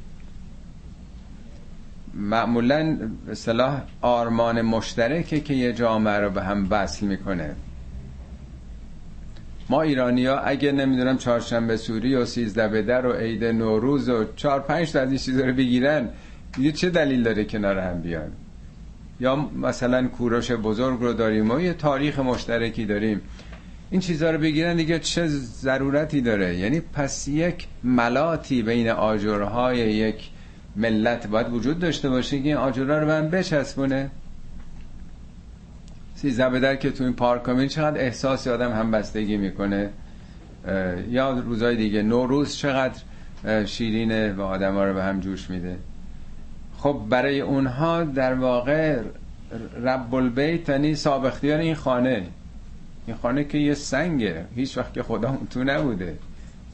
معمولا 2.14 2.97
صلاح 3.33 3.83
آرمان 4.00 4.62
مشترکه 4.62 5.40
که 5.40 5.54
یه 5.54 5.73
جامعه 5.73 6.18
رو 6.18 6.30
به 6.30 6.42
هم 6.42 6.66
وصل 6.71 7.06
می‌کنه. 7.06 7.54
ما 9.71 9.83
ایرانی 9.83 10.26
ها 10.26 10.38
اگه 10.38 10.73
نمی‌دونم 10.73 11.18
چهارشنبه 11.18 11.76
سوری 11.76 12.14
و 12.14 12.25
سیزده 12.25 12.68
بدر 12.68 13.06
و 13.06 13.12
عید 13.12 13.45
نوروز 13.45 14.09
و 14.09 14.25
چهار 14.37 14.61
پنج 14.61 14.92
تا 14.92 15.00
از 15.00 15.09
این 15.09 15.18
چیزا 15.18 15.45
رو 15.45 15.52
بگیرن 15.52 16.09
یه 16.59 16.73
چه 16.73 16.90
دلیل 16.90 17.23
داره 17.23 17.45
کنار 17.45 17.78
هم 17.78 18.00
بیان؟ 18.00 18.33
یا 19.20 19.37
مثلا 19.37 20.08
کوروش 20.08 20.50
بزرگ 20.50 21.00
رو 21.00 21.12
داریم 21.12 21.50
و 21.50 21.61
یه 21.61 21.73
تاریخ 21.73 22.18
مشترکی 22.18 22.87
داریم. 22.87 23.20
این 23.90 24.00
چیزها 24.00 24.30
رو 24.30 24.38
بگیرن 24.38 24.76
دیگه 24.76 24.99
چه 24.99 25.26
ضرورتی 25.28 26.20
داره؟ 26.20 26.56
یعنی 26.56 26.80
پس 26.80 27.28
یک 27.28 27.66
ملاتی 27.85 28.62
بین 28.62 28.88
آجرهای 28.88 29.78
یک 29.78 30.30
ملت 30.76 31.26
باید 31.26 31.52
وجود 31.52 31.78
داشته 31.78 32.11
باشه 32.11 32.38
که 32.38 32.49
این 32.49 32.56
آجرها 32.56 32.99
رو 32.99 33.06
من 33.06 33.30
بچسبونه. 33.30 34.11
سیزده 36.14 36.50
بدر 36.50 36.76
که 36.76 36.90
تو 36.90 37.04
این 37.04 37.12
پارک 37.12 37.49
همین 37.49 37.68
چقدر 37.68 38.00
احساسی 38.00 38.50
آدم 38.50 38.73
هم 38.73 38.90
بستگی 38.90 39.37
می‌کنه 39.37 39.90
یا 41.11 41.30
روزای 41.30 41.76
دیگه 41.76 42.02
نوروز 42.02 42.56
چقدر 42.56 43.00
شیرینه 43.64 44.32
و 44.32 44.40
آدم 44.40 44.75
ها 44.75 44.85
رو 44.85 44.94
به 44.94 45.02
هم 45.02 45.20
جوش 45.20 45.50
میده. 45.50 45.76
خب 46.78 47.00
برای 47.09 47.40
اونها 47.40 48.04
در 48.04 48.35
واقع 48.35 49.00
رب 49.83 50.14
البیت 50.14 50.68
یعنی 50.68 50.95
صاحب 50.95 51.33
این 51.42 51.75
خانه. 51.75 52.26
این 53.06 53.16
خانه 53.16 53.45
که 53.45 53.59
یه 53.59 53.75
سنگه. 53.75 54.45
هیچ 54.54 54.78
وقت 54.78 54.95
که 54.95 55.02
خدا 55.02 55.38
تو 55.50 55.64
نبوده. 55.64 56.18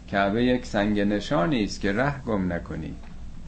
کعبه 0.09 0.45
یک 0.45 0.67
سنگ 0.67 1.01
نشانی 1.01 1.65
است 1.65 1.81
که 1.81 1.93
ره 1.93 2.23
گم 2.23 2.53
نکنی. 2.53 2.95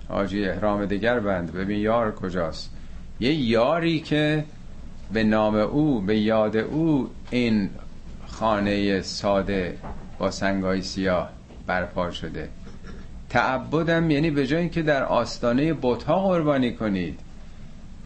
حاجی 0.08 0.44
احرام 0.44 0.86
دیگر 0.86 1.20
بند. 1.20 1.52
ببین 1.52 1.78
یار 1.78 2.14
کجاست. 2.14 2.70
یه 3.20 3.34
یاری 3.34 4.00
که 4.00 4.44
به 5.12 5.24
نام 5.24 5.54
او 5.54 6.00
به 6.00 6.18
یاد 6.18 6.56
او 6.56 7.10
این 7.30 7.70
خانه 8.26 9.02
ساده 9.02 9.78
با 10.18 10.30
سنگای 10.30 10.82
سیاه 10.82 11.30
برپا 11.66 12.10
شده. 12.10 12.48
تعبدم 13.34 14.10
یعنی 14.10 14.30
به 14.30 14.46
جایی 14.46 14.68
که 14.68 14.82
در 14.82 15.04
آستانه 15.04 15.74
بتها 15.82 16.20
قربانی 16.20 16.72
کنید. 16.72 17.20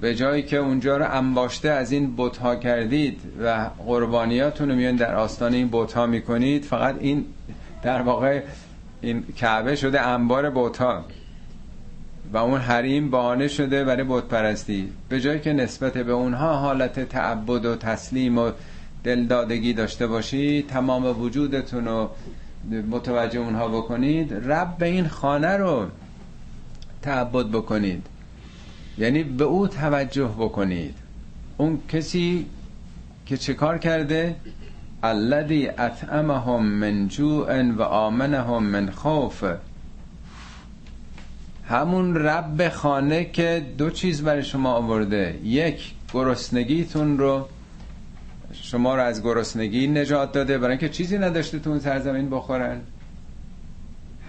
به 0.00 0.14
جایی 0.14 0.42
که 0.42 0.56
اونجا 0.56 0.96
رو 0.96 1.06
انباشته 1.10 1.70
از 1.70 1.92
این 1.92 2.14
بتها 2.16 2.56
کردید 2.56 3.20
و 3.42 3.70
قربانیاتون 3.86 4.68
رو 4.68 4.74
میان 4.74 4.96
در 4.96 5.14
آستانه 5.14 5.56
این 5.56 5.68
بتها 5.72 6.06
می‌کنید 6.06 6.64
فقط 6.64 6.96
این 7.00 7.24
در 7.82 8.02
واقع 8.02 8.42
این 9.00 9.24
کعبه 9.36 9.76
شده 9.76 10.00
انبار 10.00 10.50
بتها 10.54 11.04
و 12.32 12.36
اون 12.36 12.60
حریم 12.60 13.10
بانه 13.10 13.48
شده 13.48 13.84
برای 13.84 14.04
بت 14.08 14.24
پرستی 14.24 14.92
به 15.08 15.20
جایی 15.20 15.40
که 15.40 15.52
نسبت 15.52 15.92
به 15.92 16.12
اونها 16.12 16.56
حالت 16.56 17.08
تعبد 17.08 17.64
و 17.64 17.76
تسلیم 17.76 18.38
و 18.38 18.50
دلدادگی 19.04 19.72
داشته 19.72 20.06
باشید 20.06 20.66
تمام 20.66 21.20
وجودتون 21.22 21.84
رو 21.84 22.10
متوجه 22.90 23.40
اونها 23.40 23.68
بکنید 23.68 24.34
رب 24.34 24.76
به 24.78 24.86
این 24.86 25.08
خانه 25.08 25.56
رو 25.56 25.86
تعبد 27.02 27.46
بکنید. 27.46 28.06
یعنی 28.98 29.22
به 29.22 29.44
او 29.44 29.68
توجه 29.68 30.30
بکنید. 30.38 30.94
اون 31.56 31.78
کسی 31.88 32.46
که 33.26 33.36
چه 33.36 33.54
کار 33.54 33.78
کرده؟ 33.78 34.36
الذی 35.02 35.68
اطعمهم 35.68 36.64
من 36.64 37.08
جوع 37.08 37.62
و 37.62 37.82
آمنهم 37.82 38.62
من 38.62 38.90
خوف. 38.90 39.44
همون 41.68 42.16
رب 42.16 42.68
خانه 42.68 43.24
که 43.24 43.66
دو 43.78 43.90
چیز 43.90 44.22
برای 44.22 44.44
شما 44.44 44.72
آورده. 44.72 45.38
یک 45.44 45.92
گرسنگیتون 46.14 47.18
رو 47.18 47.48
شما 48.52 48.94
رو 48.94 49.02
از 49.02 49.22
گرسنگی 49.22 49.86
نجات 49.86 50.32
داده. 50.32 50.58
برای 50.58 50.70
اینکه 50.70 50.88
چیزی 50.88 51.18
نداشته 51.18 51.58
تو 51.58 51.70
اون 51.70 51.78
سرزمین 51.78 52.30
بخورن. 52.30 52.80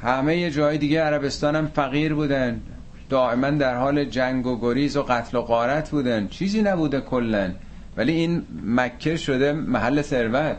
همه 0.04 0.52
جای 0.52 0.78
دیگه 0.78 1.02
عربستان 1.02 1.56
هم 1.56 1.68
فقیر 1.68 2.14
بودن. 2.14 2.62
دائما 3.10 3.50
در 3.50 3.76
حال 3.76 4.06
جنگ 4.06 4.46
و 4.46 4.60
گریز 4.60 4.98
و 4.98 5.04
قتل 5.04 5.38
و 5.38 5.42
غارت 5.42 5.90
بودن. 5.90 6.28
چیزی 6.28 6.62
نبوده 6.62 7.02
کلا. 7.02 7.52
ولی 7.98 8.12
این 8.12 8.44
مکه 8.66 9.18
شده 9.18 9.54
محل 9.54 10.02
ثروت. 10.02 10.58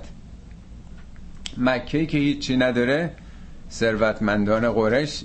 مکه 1.58 2.06
که 2.06 2.18
هیچی 2.18 2.56
نداره 2.56 3.11
ثروتمندان 3.70 4.72
قریش 4.72 5.24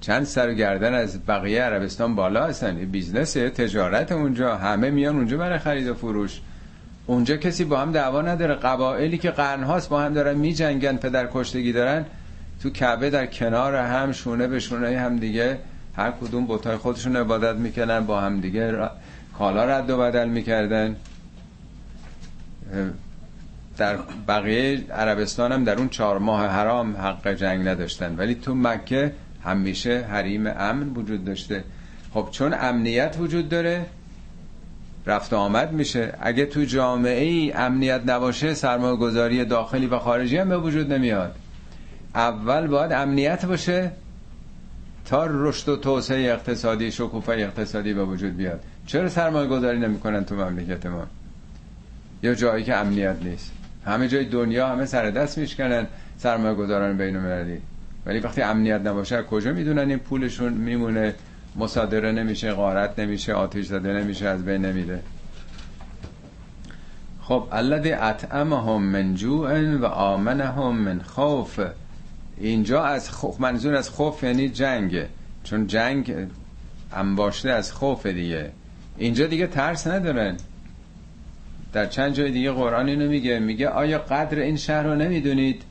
چند 0.00 0.24
سر 0.24 0.54
گردن 0.54 0.94
از 0.94 1.26
بقیه 1.26 1.62
عربستان 1.62 2.14
بالا 2.14 2.46
هستن. 2.46 2.74
business 2.74 3.32
تجارت 3.32 4.12
اونجا. 4.12 4.56
همه 4.56 4.90
میان 4.90 5.16
اونجا 5.16 5.36
برای 5.36 5.58
خرید 5.58 5.88
و 5.88 5.94
فروش. 5.94 6.40
اونجا 7.10 7.36
کسی 7.36 7.64
با 7.64 7.80
هم 7.80 7.92
دعوا 7.92 8.22
نداره. 8.22 8.54
قبایلی 8.54 9.18
که 9.18 9.30
قرنهاست 9.30 9.88
با 9.88 10.00
هم 10.00 10.14
دارن 10.14 10.34
میجنگن 10.34 10.96
پدر 10.96 11.28
کشتگی 11.32 11.72
دارن. 11.72 12.04
تو 12.62 12.70
کعبه 12.70 13.10
در 13.10 13.26
کنار 13.26 13.74
هم 13.74 14.12
شونه 14.12 14.46
به 14.46 14.60
شونه 14.60 14.98
هم 14.98 15.16
دیگه 15.16 15.58
هر 15.96 16.10
کدوم 16.10 16.46
بتای 16.46 16.76
خودشون 16.76 17.16
عبادت 17.16 17.56
می‌کنن 17.56 18.00
با 18.00 18.20
هم 18.20 18.40
دیگه 18.40 18.78
کالا 19.38 19.64
رد 19.64 19.90
و 19.90 19.98
بدل 19.98 20.28
می‌کردن. 20.28 20.96
در 23.76 23.98
بقیه 24.28 24.84
عربستان 24.90 25.52
هم 25.52 25.64
در 25.64 25.78
اون 25.78 25.88
چهار 25.88 26.18
ماه 26.18 26.46
حرام 26.46 26.96
حق 26.96 27.28
جنگ 27.28 27.68
نداشتن. 27.68 28.14
ولی 28.16 28.34
تو 28.34 28.54
مکه 28.54 29.12
همیشه 29.44 30.06
حریم 30.10 30.46
امن 30.46 30.88
وجود 30.88 31.24
داشته. 31.24 31.64
خب 32.14 32.28
چون 32.30 32.54
امنیت 32.60 33.16
وجود 33.20 33.48
داره 33.48 33.86
رفت 35.06 35.32
آمد 35.32 35.72
میشه. 35.72 36.14
اگه 36.20 36.46
تو 36.46 36.64
جامعه 36.64 37.24
ای 37.24 37.52
امنیت 37.52 38.00
نباشه 38.06 38.54
سرمایه 38.54 38.96
گذاری 38.96 39.44
داخلی 39.44 39.86
و 39.86 39.98
خارجی 39.98 40.36
هم 40.36 40.48
به 40.48 40.58
وجود 40.58 40.92
نمیاد. 40.92 41.36
اول 42.14 42.66
باید 42.66 42.92
امنیت 42.92 43.46
باشه 43.46 43.90
تا 45.04 45.26
رشد 45.30 45.68
و 45.68 45.76
توسعه 45.76 46.32
اقتصادی 46.32 46.92
شکوفه 46.92 47.32
اقتصادی 47.32 47.94
به 47.94 48.04
وجود 48.04 48.36
بیاد. 48.36 48.60
چرا 48.86 49.08
سرمایه 49.08 49.48
گذاری 49.48 49.78
نمی‌کنن 49.78 50.24
تو 50.24 50.34
مملکت 50.34 50.86
ما؟ 50.86 51.06
یا 52.22 52.34
جایی 52.34 52.64
که 52.64 52.76
امنیت 52.76 53.16
نیست. 53.22 53.52
همه 53.86 54.08
جای 54.08 54.24
دنیا 54.24 54.68
همه 54.68 54.86
سر 54.86 55.10
دست 55.10 55.38
میشکنن 55.38 55.86
سرمایه 56.18 56.54
گذاران 56.54 56.96
بین 56.96 57.16
المللی 57.16 57.58
ولی 58.06 58.20
وقتی 58.20 58.42
امنیت 58.42 58.80
نباشه 58.80 59.22
کجا 59.22 59.52
می‌دونن 59.52 59.90
این 59.90 59.98
پولشون 59.98 60.52
میمونه؟ 60.52 61.14
مصادره 61.56 62.12
نمیشه 62.12 62.52
غارت 62.52 62.98
نمیشه 62.98 63.32
آتش 63.32 63.64
زده 63.64 63.92
نمیشه 63.92 64.26
از 64.28 64.44
بین 64.44 64.64
نمیده 64.64 65.02
خب 67.30 67.48
الذی 67.52 67.92
اطعمهم 67.92 68.82
من 68.82 69.14
جوع 69.14 69.76
و 69.76 69.84
آمنهم 69.84 70.76
من 70.76 71.00
خوف. 71.00 71.60
اینجا 72.36 72.84
از 72.84 73.10
خوف 73.10 73.40
منظور 73.40 73.74
از 73.74 73.90
خوف 73.90 74.22
یعنی 74.22 74.48
جنگ 74.48 75.02
چون 75.44 75.66
جنگ 75.66 76.14
انباشته 76.92 77.50
از 77.50 77.72
خوف 77.72 78.06
دیگه. 78.06 78.50
اینجا 78.98 79.26
دیگه 79.26 79.46
ترس 79.46 79.86
ندارن 79.86 80.36
در 81.72 81.86
چند 81.86 82.14
جای 82.14 82.30
دیگه 82.30 82.52
قرآن 82.52 82.88
اینو 82.88 83.08
میگه. 83.08 83.38
میگه 83.38 83.68
آیا 83.68 83.98
قدر 83.98 84.38
این 84.38 84.56
شهر 84.56 84.82
رو 84.82 84.94
نمی‌دونید؟ 84.94 85.62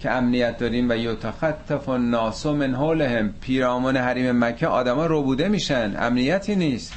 که 0.00 0.10
امنیت 0.10 0.58
داریم 0.58 0.90
و 0.90 0.96
یتخطف 0.96 1.88
الناس 1.88 2.46
من 2.46 2.74
حولهم. 2.74 3.34
پیرامون 3.40 3.96
حریم 3.96 4.44
مکه 4.44 4.66
آدما 4.66 5.06
روبوده 5.06 5.48
میشن. 5.48 5.96
امنیتی 5.98 6.56
نیست. 6.56 6.92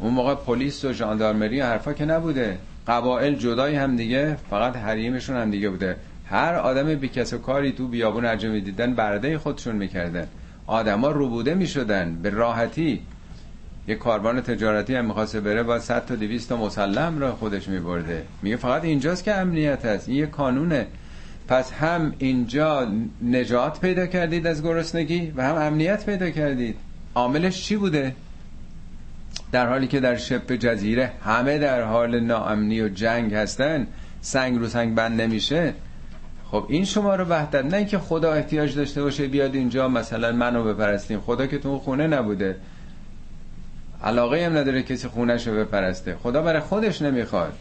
اون 0.00 0.14
موقع 0.14 0.34
پلیس 0.34 0.84
و 0.84 0.92
ژاندارمری 0.92 1.60
و 1.60 1.64
حرفا 1.64 1.92
که 1.92 2.04
نبوده. 2.04 2.58
قبائل 2.88 3.34
جدای 3.34 3.74
هم 3.74 3.96
دیگه 3.96 4.36
فقط 4.50 4.76
حریمشون 4.76 5.36
هم 5.36 5.50
دیگه 5.50 5.70
بوده. 5.70 5.96
هر 6.26 6.54
آدم 6.54 6.94
بی 6.94 7.08
کس 7.08 7.32
و 7.32 7.38
کاری 7.38 7.72
تو 7.72 7.88
بیابون 7.88 8.24
هر 8.24 8.36
دیدن 8.36 8.94
برده 8.94 9.38
خودشون 9.38 9.76
می‌کردن. 9.76 10.26
آدما 10.66 11.10
روبوده 11.10 11.54
می‌شدن. 11.54 12.18
به 12.22 12.30
راحتی. 12.30 13.02
یه 13.88 13.94
کاروان 13.94 14.40
تجارتی 14.40 14.94
هم 14.94 15.04
می‌خواسته 15.04 15.40
بره 15.40 15.62
با 15.62 15.78
100 15.78 16.06
تا 16.06 16.14
200 16.14 16.48
تا 16.48 16.56
مسلم 16.56 17.18
را 17.18 17.32
خودش 17.32 17.68
میبرده. 17.68 18.24
میگه 18.42 18.56
فقط 18.56 18.84
اینجاست 18.84 19.24
که 19.24 19.34
امنیت 19.34 19.84
هست. 19.84 20.08
این 20.08 20.18
یه 20.18 20.26
کانونه. 20.26 20.86
پس 21.50 21.72
هم 21.72 22.14
اینجا 22.18 22.88
نجات 23.22 23.80
پیدا 23.80 24.06
کردید 24.06 24.46
از 24.46 24.62
گرسنگی 24.62 25.32
و 25.36 25.44
هم 25.44 25.54
امنیت 25.54 26.06
پیدا 26.06 26.30
کردید. 26.30 26.76
عاملش 27.14 27.62
چی 27.62 27.76
بوده؟ 27.76 28.14
در 29.52 29.66
حالی 29.66 29.86
که 29.86 30.00
در 30.00 30.16
شب 30.16 30.56
جزیره 30.56 31.12
همه 31.24 31.58
در 31.58 31.82
حال 31.82 32.20
ناامنی 32.20 32.80
و 32.82 32.88
جنگ 32.88 33.34
هستن 33.34 33.86
سنگ 34.20 34.58
رو 34.58 34.68
سنگ 34.68 34.94
بند 34.94 35.20
نمیشه. 35.20 35.74
خب 36.50 36.66
این 36.68 36.84
شما 36.84 37.14
رو 37.14 37.24
وحدت 37.24 37.64
نه 37.64 37.84
که 37.84 37.98
خدا 37.98 38.32
احتیاج 38.32 38.76
داشته 38.76 39.02
باشه 39.02 39.28
بیاد 39.28 39.54
اینجا 39.54 39.88
مثلا 39.88 40.32
منو 40.32 40.64
بپرستیم 40.64 41.20
خدا 41.20 41.46
که 41.46 41.58
تو 41.58 41.78
خونه 41.78 42.06
نبوده. 42.06 42.56
علاقه 44.04 44.46
هم 44.46 44.56
نداره 44.56 44.82
کسی 44.82 45.08
خونش 45.08 45.46
رو 45.46 45.54
بپرسته. 45.54 46.16
خدا 46.22 46.42
برای 46.42 46.60
خودش 46.60 47.02
نمی‌خواد. 47.02 47.52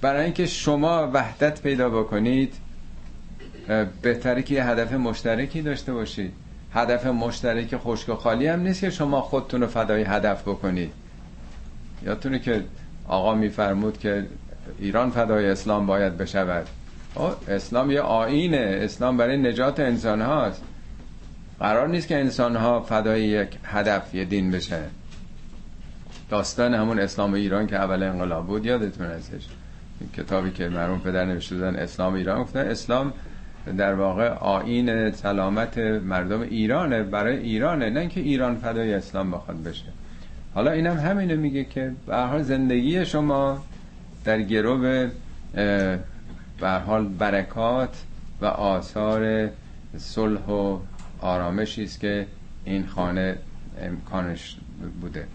برای 0.00 0.24
اینکه 0.24 0.46
شما 0.46 1.10
وحدت 1.12 1.62
پیدا 1.62 1.90
بکنید 1.90 2.54
بهتره 4.02 4.42
که 4.42 4.54
یه 4.54 4.64
هدف 4.64 4.92
مشترکی 4.92 5.62
داشته 5.62 5.92
باشید 5.92 6.32
هدف 6.74 7.06
مشترک 7.06 7.76
خشک 7.76 8.08
و 8.08 8.14
خالی 8.14 8.46
هم 8.46 8.60
نیست 8.60 8.80
که 8.80 8.90
شما 8.90 9.20
خودتون 9.20 9.60
رو 9.60 9.66
فدای 9.66 10.02
هدف 10.02 10.42
بکنید. 10.42 10.92
یادتونه 12.02 12.38
که 12.38 12.64
آقا 13.08 13.34
میفرمود 13.34 13.98
که 13.98 14.26
ایران 14.78 15.10
فدای 15.10 15.46
اسلام 15.46 15.86
باید 15.86 16.18
بشود. 16.18 16.66
اسلام 17.48 17.90
یه 17.90 18.00
آینه 18.00 18.78
اسلام 18.82 19.16
برای 19.16 19.36
نجات 19.36 19.80
انسان 19.80 20.20
هاست. 20.20 20.62
قرار 21.60 21.88
نیست 21.88 22.08
که 22.08 22.18
انسان 22.18 22.56
ها 22.56 22.80
فدای 22.80 23.24
یک 23.24 23.58
هدف 23.64 24.14
یه 24.14 24.24
دین 24.24 24.50
بشه. 24.50 24.80
داستان 26.30 26.74
همون 26.74 26.98
اسلام 26.98 27.34
ایران 27.34 27.66
که 27.66 27.76
اول 27.76 28.02
انقلاب 28.02 28.46
بود 28.46 28.66
یادتون 28.66 29.06
ازش؟ 29.06 29.46
کتابی 30.16 30.50
که 30.50 30.68
مرحوم 30.68 31.00
پدر 31.00 31.24
نوشته 31.24 31.54
بودن 31.54 31.76
اسلام 31.76 32.14
ایران 32.14 32.42
گفتن 32.42 32.60
اسلام 32.60 33.12
در 33.78 33.94
واقع 33.94 34.28
آین 34.28 35.10
سلامت 35.10 35.78
مردم 35.78 36.40
ایرانه 36.40 37.02
برای 37.02 37.36
ایرانه 37.36 37.90
نه 37.90 38.08
که 38.08 38.20
ایران 38.20 38.56
فدای 38.56 38.94
اسلام 38.94 39.30
بخواد 39.30 39.62
بشه. 39.62 39.84
حالا 40.54 40.70
اینم 40.70 40.96
هم 40.96 41.10
همینو 41.10 41.36
میگه 41.36 41.64
که 41.64 41.92
به 42.06 42.42
زندگی 42.42 43.04
شما 43.04 43.64
در 44.24 44.42
گرو 44.42 44.78
به 46.60 46.68
حال 46.86 47.08
برکات 47.08 48.02
و 48.40 48.46
آثار 48.46 49.50
صلح 49.96 50.46
و 50.46 50.78
آرامشی 51.20 51.84
است 51.84 52.00
که 52.00 52.26
این 52.64 52.86
خانه 52.86 53.36
امکانش 53.82 54.56
بوده. 55.00 55.26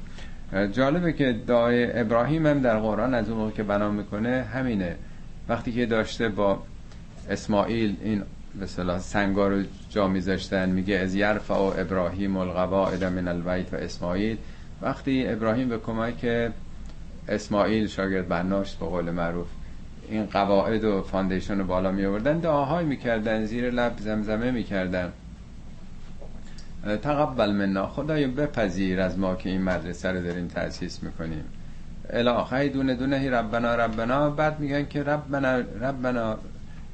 جالبه 0.72 1.14
که 1.14 1.36
دعای 1.48 2.00
ابراهیم 2.00 2.46
هم 2.46 2.60
در 2.60 2.80
قرآن 2.80 3.14
از 3.14 3.30
اون 3.30 3.52
که 3.52 3.64
بنا 3.64 3.92
می‌کنه 3.92 4.46
همینه. 4.54 4.96
وقتی 5.50 5.72
که 5.72 5.86
داشته 5.86 6.30
با 6.30 6.64
اسماعیل 7.30 7.96
این 8.02 8.24
به 8.60 8.66
سنگا 9.00 9.48
رو 9.48 9.64
جا 9.90 10.08
میذاشتن 10.08 10.70
میگه 10.70 10.96
از 10.96 11.16
یرفع 11.16 11.54
و 11.54 11.74
ابراهیم 11.78 12.38
القواعد 12.38 13.04
من 13.04 13.28
البیت 13.28 13.74
و 13.74 13.76
اسماعیل. 13.76 14.38
وقتی 14.82 15.28
ابراهیم 15.28 15.70
به 15.70 15.78
کمک 15.78 16.52
اسماعیل 17.30 17.88
شاگرد 17.88 18.28
بناش 18.28 18.76
به 18.76 18.86
قول 18.86 19.12
معروف 19.12 19.48
این 20.10 20.26
قواعد 20.26 20.84
و 20.84 21.02
foundation 21.02 21.58
رو 21.58 21.64
بالا 21.64 21.92
می 21.92 22.06
آوردن 22.06 22.40
دعاهای 22.40 22.86
می‌کردن 22.86 23.46
زیر 23.46 23.70
لب 23.70 23.94
زمزمه 24.00 24.52
می‌کردن. 24.52 25.12
تقبل 27.02 27.52
منا 27.52 27.88
خدای 27.88 28.28
بپذیر 28.28 29.02
از 29.02 29.20
ما 29.20 29.36
که 29.36 29.50
این 29.50 29.62
مدرسه 29.62 30.12
رو 30.12 30.24
داریم 30.24 30.48
تأسیس 30.48 31.04
می‌کنیم. 31.04 31.44
الی 32.10 32.30
آخر 32.30 32.70
دونه 32.70 32.96
دونه 32.96 33.30
ربنا 33.30 33.76
ربنا. 33.76 34.30
بعد 34.30 34.60
میگن 34.60 34.86
که 34.86 35.04
ربنا 35.04 35.58
ربنا 35.58 36.38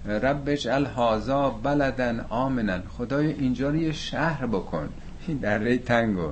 رب 0.06 0.66
اجعل 0.68 1.09
هذا 1.09 1.50
بلدا 1.50 2.26
آمنا. 2.30 2.84
خدای 2.98 3.28
اینجا 3.28 3.70
رو 3.70 3.76
یه 3.76 3.92
شهر 3.92 4.46
بکن. 4.46 4.90
این 5.28 5.38
دره 5.38 5.78
تنگو. 5.78 6.32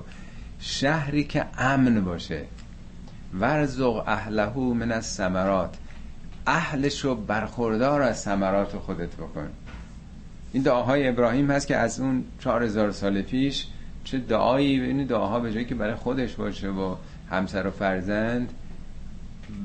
شهری 0.59 1.23
که 1.23 1.45
امن 1.57 2.01
باشه. 2.01 2.41
ورزق 3.39 4.03
اهلهو 4.07 4.73
من 4.73 4.91
از 4.91 5.05
سمرات 5.05 5.77
اهلش 6.47 7.05
رو 7.05 7.15
برخوردار 7.15 8.01
از 8.01 8.19
سمرات 8.19 8.77
خودت 8.77 9.15
بکن. 9.15 9.49
این 10.53 10.63
دعاهای 10.63 11.07
ابراهیم 11.07 11.51
هست 11.51 11.67
که 11.67 11.77
از 11.77 11.99
اون 11.99 12.23
چهار 12.39 12.63
هزار 12.63 12.91
سال 12.91 13.21
پیش 13.21 13.67
چه 14.03 14.17
دعایی 14.17 14.81
این 14.81 15.05
دعاها 15.05 15.39
به 15.39 15.53
جایی 15.53 15.65
که 15.65 15.75
برای 15.75 15.95
خودش 15.95 16.35
باشه 16.35 16.69
و 16.69 16.95
همسر 17.29 17.67
و 17.67 17.71
فرزند 17.71 18.53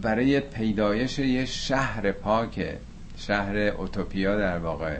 برای 0.02 0.40
پیدایش 0.40 1.18
یه 1.18 1.44
شهر 1.44 2.12
پاکه. 2.12 2.78
شهر 3.16 3.56
اوتوپیا 3.56 4.36
در 4.36 4.58
واقع 4.58 4.96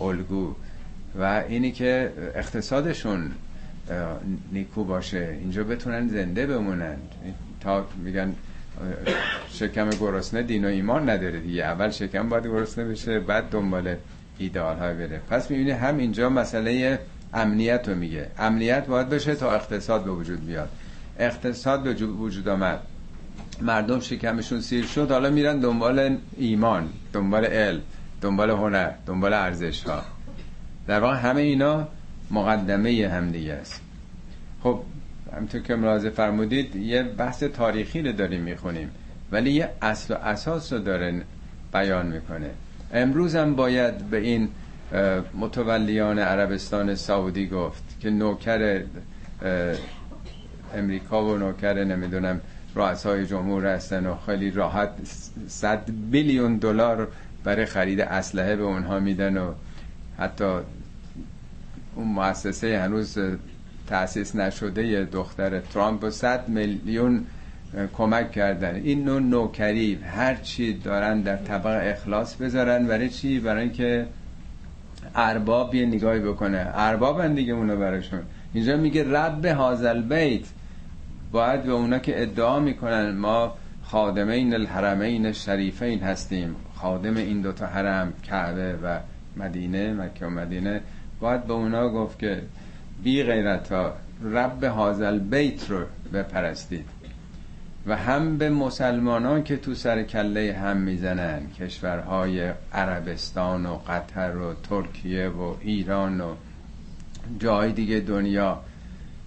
الگو 0.00 0.54
و 1.20 1.42
اینی 1.48 1.72
که 1.72 2.12
اقتصادشون 2.34 3.30
نیکو 4.52 4.84
باشه 4.84 5.36
اینجا 5.40 5.64
بتونن 5.64 6.08
زنده 6.08 6.46
بمونن. 6.46 6.96
تا 7.60 7.86
میگن 8.04 8.34
شکم 9.48 9.90
گرسنه 9.90 10.42
دین 10.42 10.64
و 10.64 10.68
ایمان 10.68 11.10
نداره 11.10 11.40
دیگه. 11.40 11.64
اول 11.64 11.90
شکم 11.90 12.28
باید 12.28 12.46
گرسنه 12.46 12.84
بشه 12.84 13.20
بعد 13.20 13.50
دنبال 13.50 13.96
ایدئال 14.38 14.76
های 14.76 14.94
بره. 14.94 15.20
پس 15.30 15.50
می‌بینی 15.50 15.70
هم 15.70 15.98
اینجا 15.98 16.28
مسئله 16.28 16.98
امنیت 17.34 17.88
رو 17.88 17.94
میگه. 17.94 18.26
امنیت 18.38 18.86
باید 18.86 19.08
بشه 19.08 19.34
تا 19.34 19.54
اقتصاد 19.54 20.04
به 20.04 20.10
وجود 20.10 20.46
بیاد. 20.46 20.68
اقتصاد 21.18 21.82
به 21.82 22.06
وجود 22.06 22.48
آمد. 22.48 22.80
مردم 23.62 24.00
شکمشون 24.00 24.60
سیر 24.60 24.86
شد 24.86 25.10
حالا 25.10 25.30
میرن 25.30 25.60
دنبال 25.60 26.16
ایمان 26.36 26.88
دنبال 27.12 27.44
علم 27.44 27.80
دنبال 28.20 28.50
هنر 28.50 28.90
دنبال 29.06 29.32
ارزش 29.32 29.82
ها 29.82 30.02
در 30.86 31.00
واقع 31.00 31.16
همه 31.16 31.40
اینا 31.40 31.88
مقدمه 32.30 33.08
هم 33.08 33.30
دیگه 33.30 33.52
است. 33.52 33.80
خب 34.62 34.80
همطور 35.36 35.60
که 35.60 35.74
ملاحظه 35.74 36.10
فرمودید 36.10 36.76
یه 36.76 37.02
بحث 37.02 37.42
تاریخی 37.42 38.02
رو 38.02 38.12
داریم 38.12 38.40
می‌خونیم 38.40 38.90
ولی 39.32 39.52
یه 39.52 39.68
اصل 39.82 40.14
و 40.14 40.16
اساس 40.16 40.72
رو 40.72 40.78
داره 40.78 41.22
بیان 41.72 42.06
می‌کنه. 42.06 42.50
امروز 42.92 43.36
هم 43.36 43.54
باید 43.54 43.98
به 43.98 44.16
این 44.16 44.48
متولیان 45.34 46.18
عربستان 46.18 46.94
سعودی 46.94 47.48
گفت 47.48 47.82
که 48.00 48.10
نوکر 48.10 48.82
امریکا 50.74 51.24
و 51.24 51.36
نوکر 51.36 51.84
نمی‌دونم 51.84 52.40
رؤسای 52.74 53.26
جمهور 53.26 53.66
هستن 53.66 54.06
و 54.06 54.16
خیلی 54.26 54.50
راحت 54.50 54.90
صد 55.48 55.90
بیلیون 56.10 56.56
دلار 56.56 57.08
برای 57.44 57.66
خرید 57.66 58.00
اسلحه 58.00 58.56
به 58.56 58.62
اونها 58.62 59.00
میدن 59.00 59.36
و 59.36 59.52
حتی 60.18 60.44
اون 61.94 62.08
مؤسسه 62.08 62.78
هنوز 62.78 63.18
تأسیس 63.86 64.36
نشده 64.36 65.04
دختر 65.04 65.60
ترامپ 65.60 66.04
و 66.04 66.10
صد 66.10 66.48
میلیون 66.48 67.26
کمک 67.92 68.32
کردن. 68.32 68.74
این 68.74 69.04
نوع 69.04 69.20
نوکری 69.20 69.94
هر 69.94 70.34
چی 70.34 70.72
دارن 70.72 71.20
در 71.20 71.36
طبق 71.36 71.66
اخلاص 71.66 72.34
بذارن 72.34 72.86
برای 72.86 73.08
چی؟ 73.08 73.40
برای 73.40 73.62
اینکه 73.62 74.06
ارباب 75.14 75.74
یه 75.74 75.86
نگاهی 75.86 76.20
بکنه. 76.20 76.70
ارباب 76.74 77.34
دیگه 77.34 77.52
اونو 77.52 77.76
براشون. 77.76 78.20
اینجا 78.52 78.76
میگه 78.76 79.04
رب 79.10 79.44
هازل 79.46 80.02
بیت 80.02 80.44
باید 81.32 81.62
به 81.62 81.72
اونا 81.72 81.98
که 81.98 82.22
ادعا 82.22 82.60
می‌کنن 82.60 83.10
ما 83.10 83.54
خادمین 83.82 84.54
الحرمین 84.54 85.32
شریفین 85.32 86.00
هستیم 86.00 86.56
خادم 86.74 87.16
این 87.16 87.40
دوتا 87.40 87.66
حرم 87.66 88.12
کعبه 88.22 88.76
و 88.82 88.98
مدینه 89.36 89.92
مکه 89.92 90.26
و 90.26 90.30
مدینه. 90.30 90.80
باید 91.20 91.44
به 91.44 91.52
اونا 91.52 91.88
گفت 91.88 92.18
که 92.18 92.42
بی 93.02 93.22
غیرت 93.22 93.72
ها 93.72 93.92
رب 94.22 94.64
هازل 94.64 95.18
بیت 95.18 95.70
رو 95.70 95.84
بپرستید 96.12 96.86
و 97.86 97.96
هم 97.96 98.38
به 98.38 98.50
مسلمانان 98.50 99.42
که 99.42 99.56
تو 99.56 99.74
سر 99.74 100.02
کله 100.02 100.52
هم 100.52 100.76
می‌زنن 100.76 101.40
کشورهای 101.60 102.52
عربستان 102.72 103.66
و 103.66 103.74
قطر 103.88 104.36
و 104.36 104.54
ترکیه 104.54 105.28
و 105.28 105.54
ایران 105.60 106.20
و 106.20 106.34
جای 107.38 107.72
دیگه 107.72 108.00
دنیا. 108.00 108.60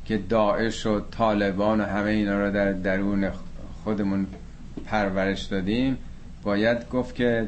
که 0.06 0.18
داعش 0.18 0.86
و 0.86 1.00
طالبان 1.00 1.82
و 1.82 1.86
همه 1.86 2.10
اینا 2.10 2.46
رو 2.46 2.52
در 2.52 2.72
درون 2.72 3.30
خودمون 3.84 4.28
پرورش 4.86 5.42
دادیم 5.42 5.98
باید 6.44 6.89
گفت 6.89 7.16
که 7.16 7.48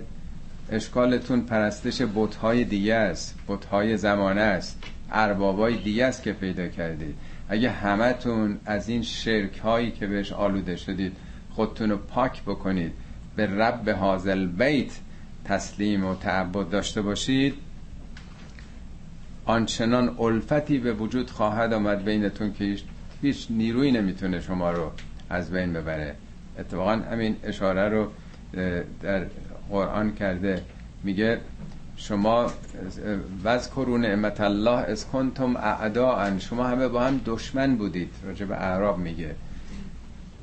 اشکالتون 0.72 1.42
پرستش 1.42 2.02
بتهای 2.16 2.64
دیگه 2.64 2.94
است 2.94 3.36
بتهای 3.48 3.98
زمانه 3.98 4.42
است 4.42 4.84
اربابای 5.12 5.78
دیگه 5.78 6.06
است 6.06 6.24
که 6.24 6.34
پیدا 6.34 6.68
کردید. 6.68 7.16
اگه 7.50 7.70
همتون 7.70 8.58
از 8.66 8.90
این 8.90 9.02
شرک 9.02 9.58
هایی 9.58 9.92
که 9.92 10.08
بهش 10.08 10.32
آلوده 10.32 10.76
شدید 10.76 11.14
خودتون 11.52 11.90
رو 11.90 11.98
پاک 11.98 12.44
بکنید 12.44 12.92
به 13.36 13.46
رب 13.46 13.90
حاضل 13.90 14.46
بیت 14.46 14.92
تسلیم 15.46 16.06
و 16.06 16.16
تعبد 16.16 16.70
داشته 16.70 17.02
باشید. 17.02 17.54
آنچنان 19.46 20.16
الفتی 20.20 20.78
به 20.78 20.94
وجود 20.94 21.30
خواهد 21.30 21.74
آمد 21.74 22.06
بینتون 22.06 22.54
که 22.54 22.76
هیچ 23.22 23.48
نیروی 23.50 23.92
نمی‌تونه 23.92 24.42
شما 24.42 24.72
رو 24.72 24.92
از 25.30 25.52
بین 25.52 25.74
ببره. 25.74 26.16
اتفاقا 26.60 26.92
همین 26.92 27.36
اشاره 27.44 27.90
رو 27.90 28.08
در 29.02 29.26
قرآن 29.70 30.14
کرده. 30.14 30.62
میگه 31.04 31.40
شما 31.98 32.52
وذکروا 33.44 33.98
نعمت 33.98 34.42
الله 34.42 34.80
از 34.80 35.08
کنتم 35.08 35.56
اعداء. 35.56 36.40
شما 36.40 36.68
همه 36.68 36.88
با 36.88 37.04
هم 37.04 37.22
دشمن 37.26 37.76
بودید. 37.76 38.10
راجع 38.26 38.46
اعراب 38.52 38.98
میگه. 38.98 39.36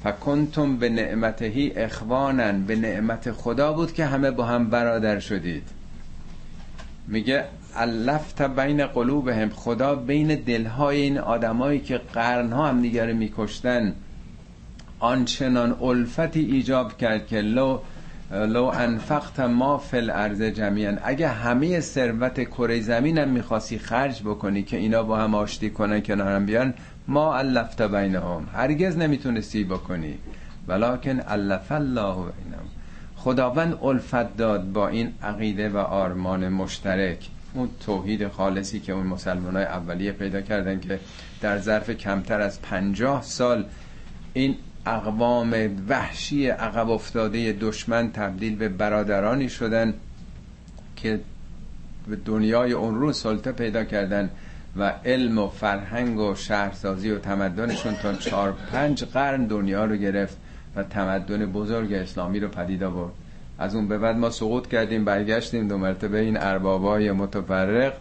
فکنتم 0.05 0.77
به 0.77 0.88
نعمتهی 0.88 1.73
اخوانن 1.77 2.65
به 2.65 2.77
نعمت 2.77 3.33
خدا 3.33 3.73
بود 3.73 3.93
که 3.93 4.07
همه 4.07 4.31
با 4.31 4.45
هم 4.45 4.71
برادر 4.71 5.19
شدید. 5.21 5.69
میگه 7.09 7.45
الفت 7.76 8.42
بین 8.42 8.87
قلوبهم. 8.87 9.50
خدا 9.50 9.94
بین 9.94 10.35
دلهای 10.35 11.00
این 11.00 11.18
آدمایی 11.18 11.80
که 11.80 12.00
قرنها 12.12 12.68
هم 12.68 12.82
دیگر 12.82 13.12
میکشتن 13.12 13.94
آنچنان 15.00 15.76
الفتی 15.82 16.40
ایجاب 16.40 16.96
کرد 16.96 17.26
که 17.26 17.40
لو 17.40 17.78
لو 18.30 18.64
انفقت 18.64 19.40
ما 19.40 19.78
فی 19.78 19.96
الارض 19.96 20.42
جمیعا. 20.42 20.96
اگه 21.04 21.28
همه 21.28 21.80
ثروت 21.80 22.40
کره 22.40 22.80
زمینم 22.80 23.28
می‌خواستی 23.28 23.78
خرج 23.78 24.22
بکنی 24.22 24.62
که 24.62 24.76
اینا 24.76 25.02
با 25.02 25.16
هم 25.16 25.35
آشتی 25.35 25.70
کنن 25.70 26.00
کنارم 26.00 26.46
بیان 26.46 26.74
ما 27.08 27.37
الفت 27.37 27.82
بینهم. 27.82 28.46
هرگز 28.54 28.96
نمی‌تونستی 28.96 29.64
بکنی. 29.64 30.14
ولکن 30.68 31.20
الف 31.28 31.72
الله 31.72 32.14
بینهم. 32.14 32.66
خداوند 33.16 33.78
الفت 33.82 34.37
داد 34.37 34.72
با 34.72 34.88
این 34.88 35.12
عقیده 35.22 35.68
و 35.68 35.76
آرمان 35.76 36.48
مشترک. 36.48 37.18
اون 37.55 37.69
توحید 37.87 38.29
خالصی 38.29 38.81
که 38.81 38.93
اون 38.93 39.07
مسلمان 39.07 39.57
های 39.57 39.65
اولیه 39.65 40.12
پیدا 40.12 40.41
کردن 40.41 40.81
که 40.81 41.01
در 41.41 41.59
ظرف 41.59 41.91
کمتر 41.91 42.41
از 42.41 42.62
پنجاه 42.62 43.23
سال 43.23 43.65
این 44.33 44.57
اقوام 44.87 45.55
وحشی 45.88 46.49
عقب 46.49 46.91
افتاده 46.91 47.53
دشمن 47.53 48.12
تبدیل 48.12 48.57
به 48.57 48.69
برادرانی 48.69 49.49
شدن 49.49 49.95
که 50.97 51.21
به 52.09 52.17
دنیای 52.17 52.73
اون 52.73 52.95
رو 52.95 53.12
سلطه 53.12 53.53
پیدا 53.53 53.85
کردن 53.85 54.31
و 54.77 54.93
علم 55.05 55.38
و 55.38 55.49
فرهنگ 55.49 56.19
و 56.19 56.35
شهرسازی 56.35 57.11
و 57.11 57.19
تمدنشون 57.19 57.95
تا 57.95 58.15
چهار 58.15 58.53
پنج 58.53 59.05
قرن 59.05 59.45
دنیا 59.45 59.85
رو 59.85 59.97
گرفت 59.97 60.37
و 60.77 60.83
تمدن 60.83 61.47
بزرگ 61.47 61.93
اسلامی 61.93 62.41
رو 62.41 62.49
پدید 62.49 62.83
آورد. 62.83 63.12
از 63.59 63.75
اون 63.75 63.88
به 63.88 63.99
بعد 63.99 64.17
ما 64.17 64.31
سقوط 64.31 64.67
کردیم 64.67 65.05
برگشتیم 65.05 65.69
دو 65.69 65.79
مرتبه 65.79 66.21
این 66.21 66.37
اربابای 66.37 67.12
متفرق 67.12 67.93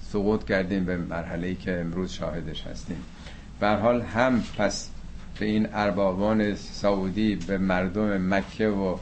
سقوط 0.00 0.44
کردیم 0.44 0.84
به 0.84 0.96
مرحله 0.96 1.46
ای 1.46 1.54
که 1.54 1.80
امروز 1.80 2.12
شاهدش 2.12 2.66
هستیم. 2.66 3.02
به 3.60 3.68
حال 3.68 4.00
هم 4.00 4.42
پس 4.58 4.90
به 5.40 5.46
این 5.46 5.68
اربابان 5.72 6.54
سعودی 6.54 7.36
به 7.36 7.58
مردم 7.58 8.34
مکه 8.34 8.68
و 8.68 8.96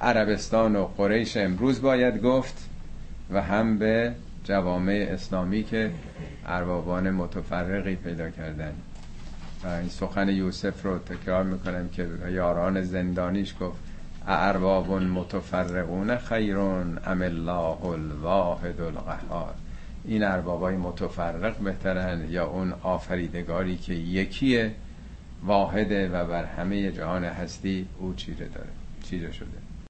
عربستان 0.00 0.76
و 0.76 0.84
قریش 0.84 1.36
امروز 1.36 1.82
باید 1.82 2.22
گفت 2.22 2.68
و 3.30 3.42
هم 3.42 3.78
به 3.78 4.12
جوامع 4.44 5.08
اسلامی 5.10 5.64
که 5.64 5.90
اربابان 6.46 7.10
متفرقی 7.10 7.96
پیدا 7.96 8.30
کردن. 8.30 8.72
و 9.64 9.68
این 9.68 9.88
سخن 9.88 10.28
یوسف 10.28 10.82
رو 10.84 10.98
تکرار 10.98 11.44
می‌کنم 11.44 11.88
که 11.88 12.08
یاران 12.32 12.82
زندانیش 12.82 13.54
گفت. 13.60 13.87
ارباب 14.30 14.92
متفرقون 14.92 16.16
خیرون 16.16 16.98
ام 17.06 17.22
الله 17.22 17.84
الواحد 17.84 18.80
القهار. 18.80 19.54
این 20.04 20.24
اربابای 20.24 20.76
متفرق 20.76 21.56
بهترن 21.56 22.30
یا 22.30 22.46
اون 22.46 22.74
آفریدگاری 22.82 23.76
که 23.76 23.94
یکیه 23.94 24.74
واحده 25.44 26.08
و 26.08 26.26
بر 26.26 26.44
همه 26.44 26.92
جهان 26.92 27.24
هستی 27.24 27.86
او 27.98 28.14
چیره 28.14 28.48
داره 28.48 28.70
چیره 29.02 29.32
شده. 29.32 29.67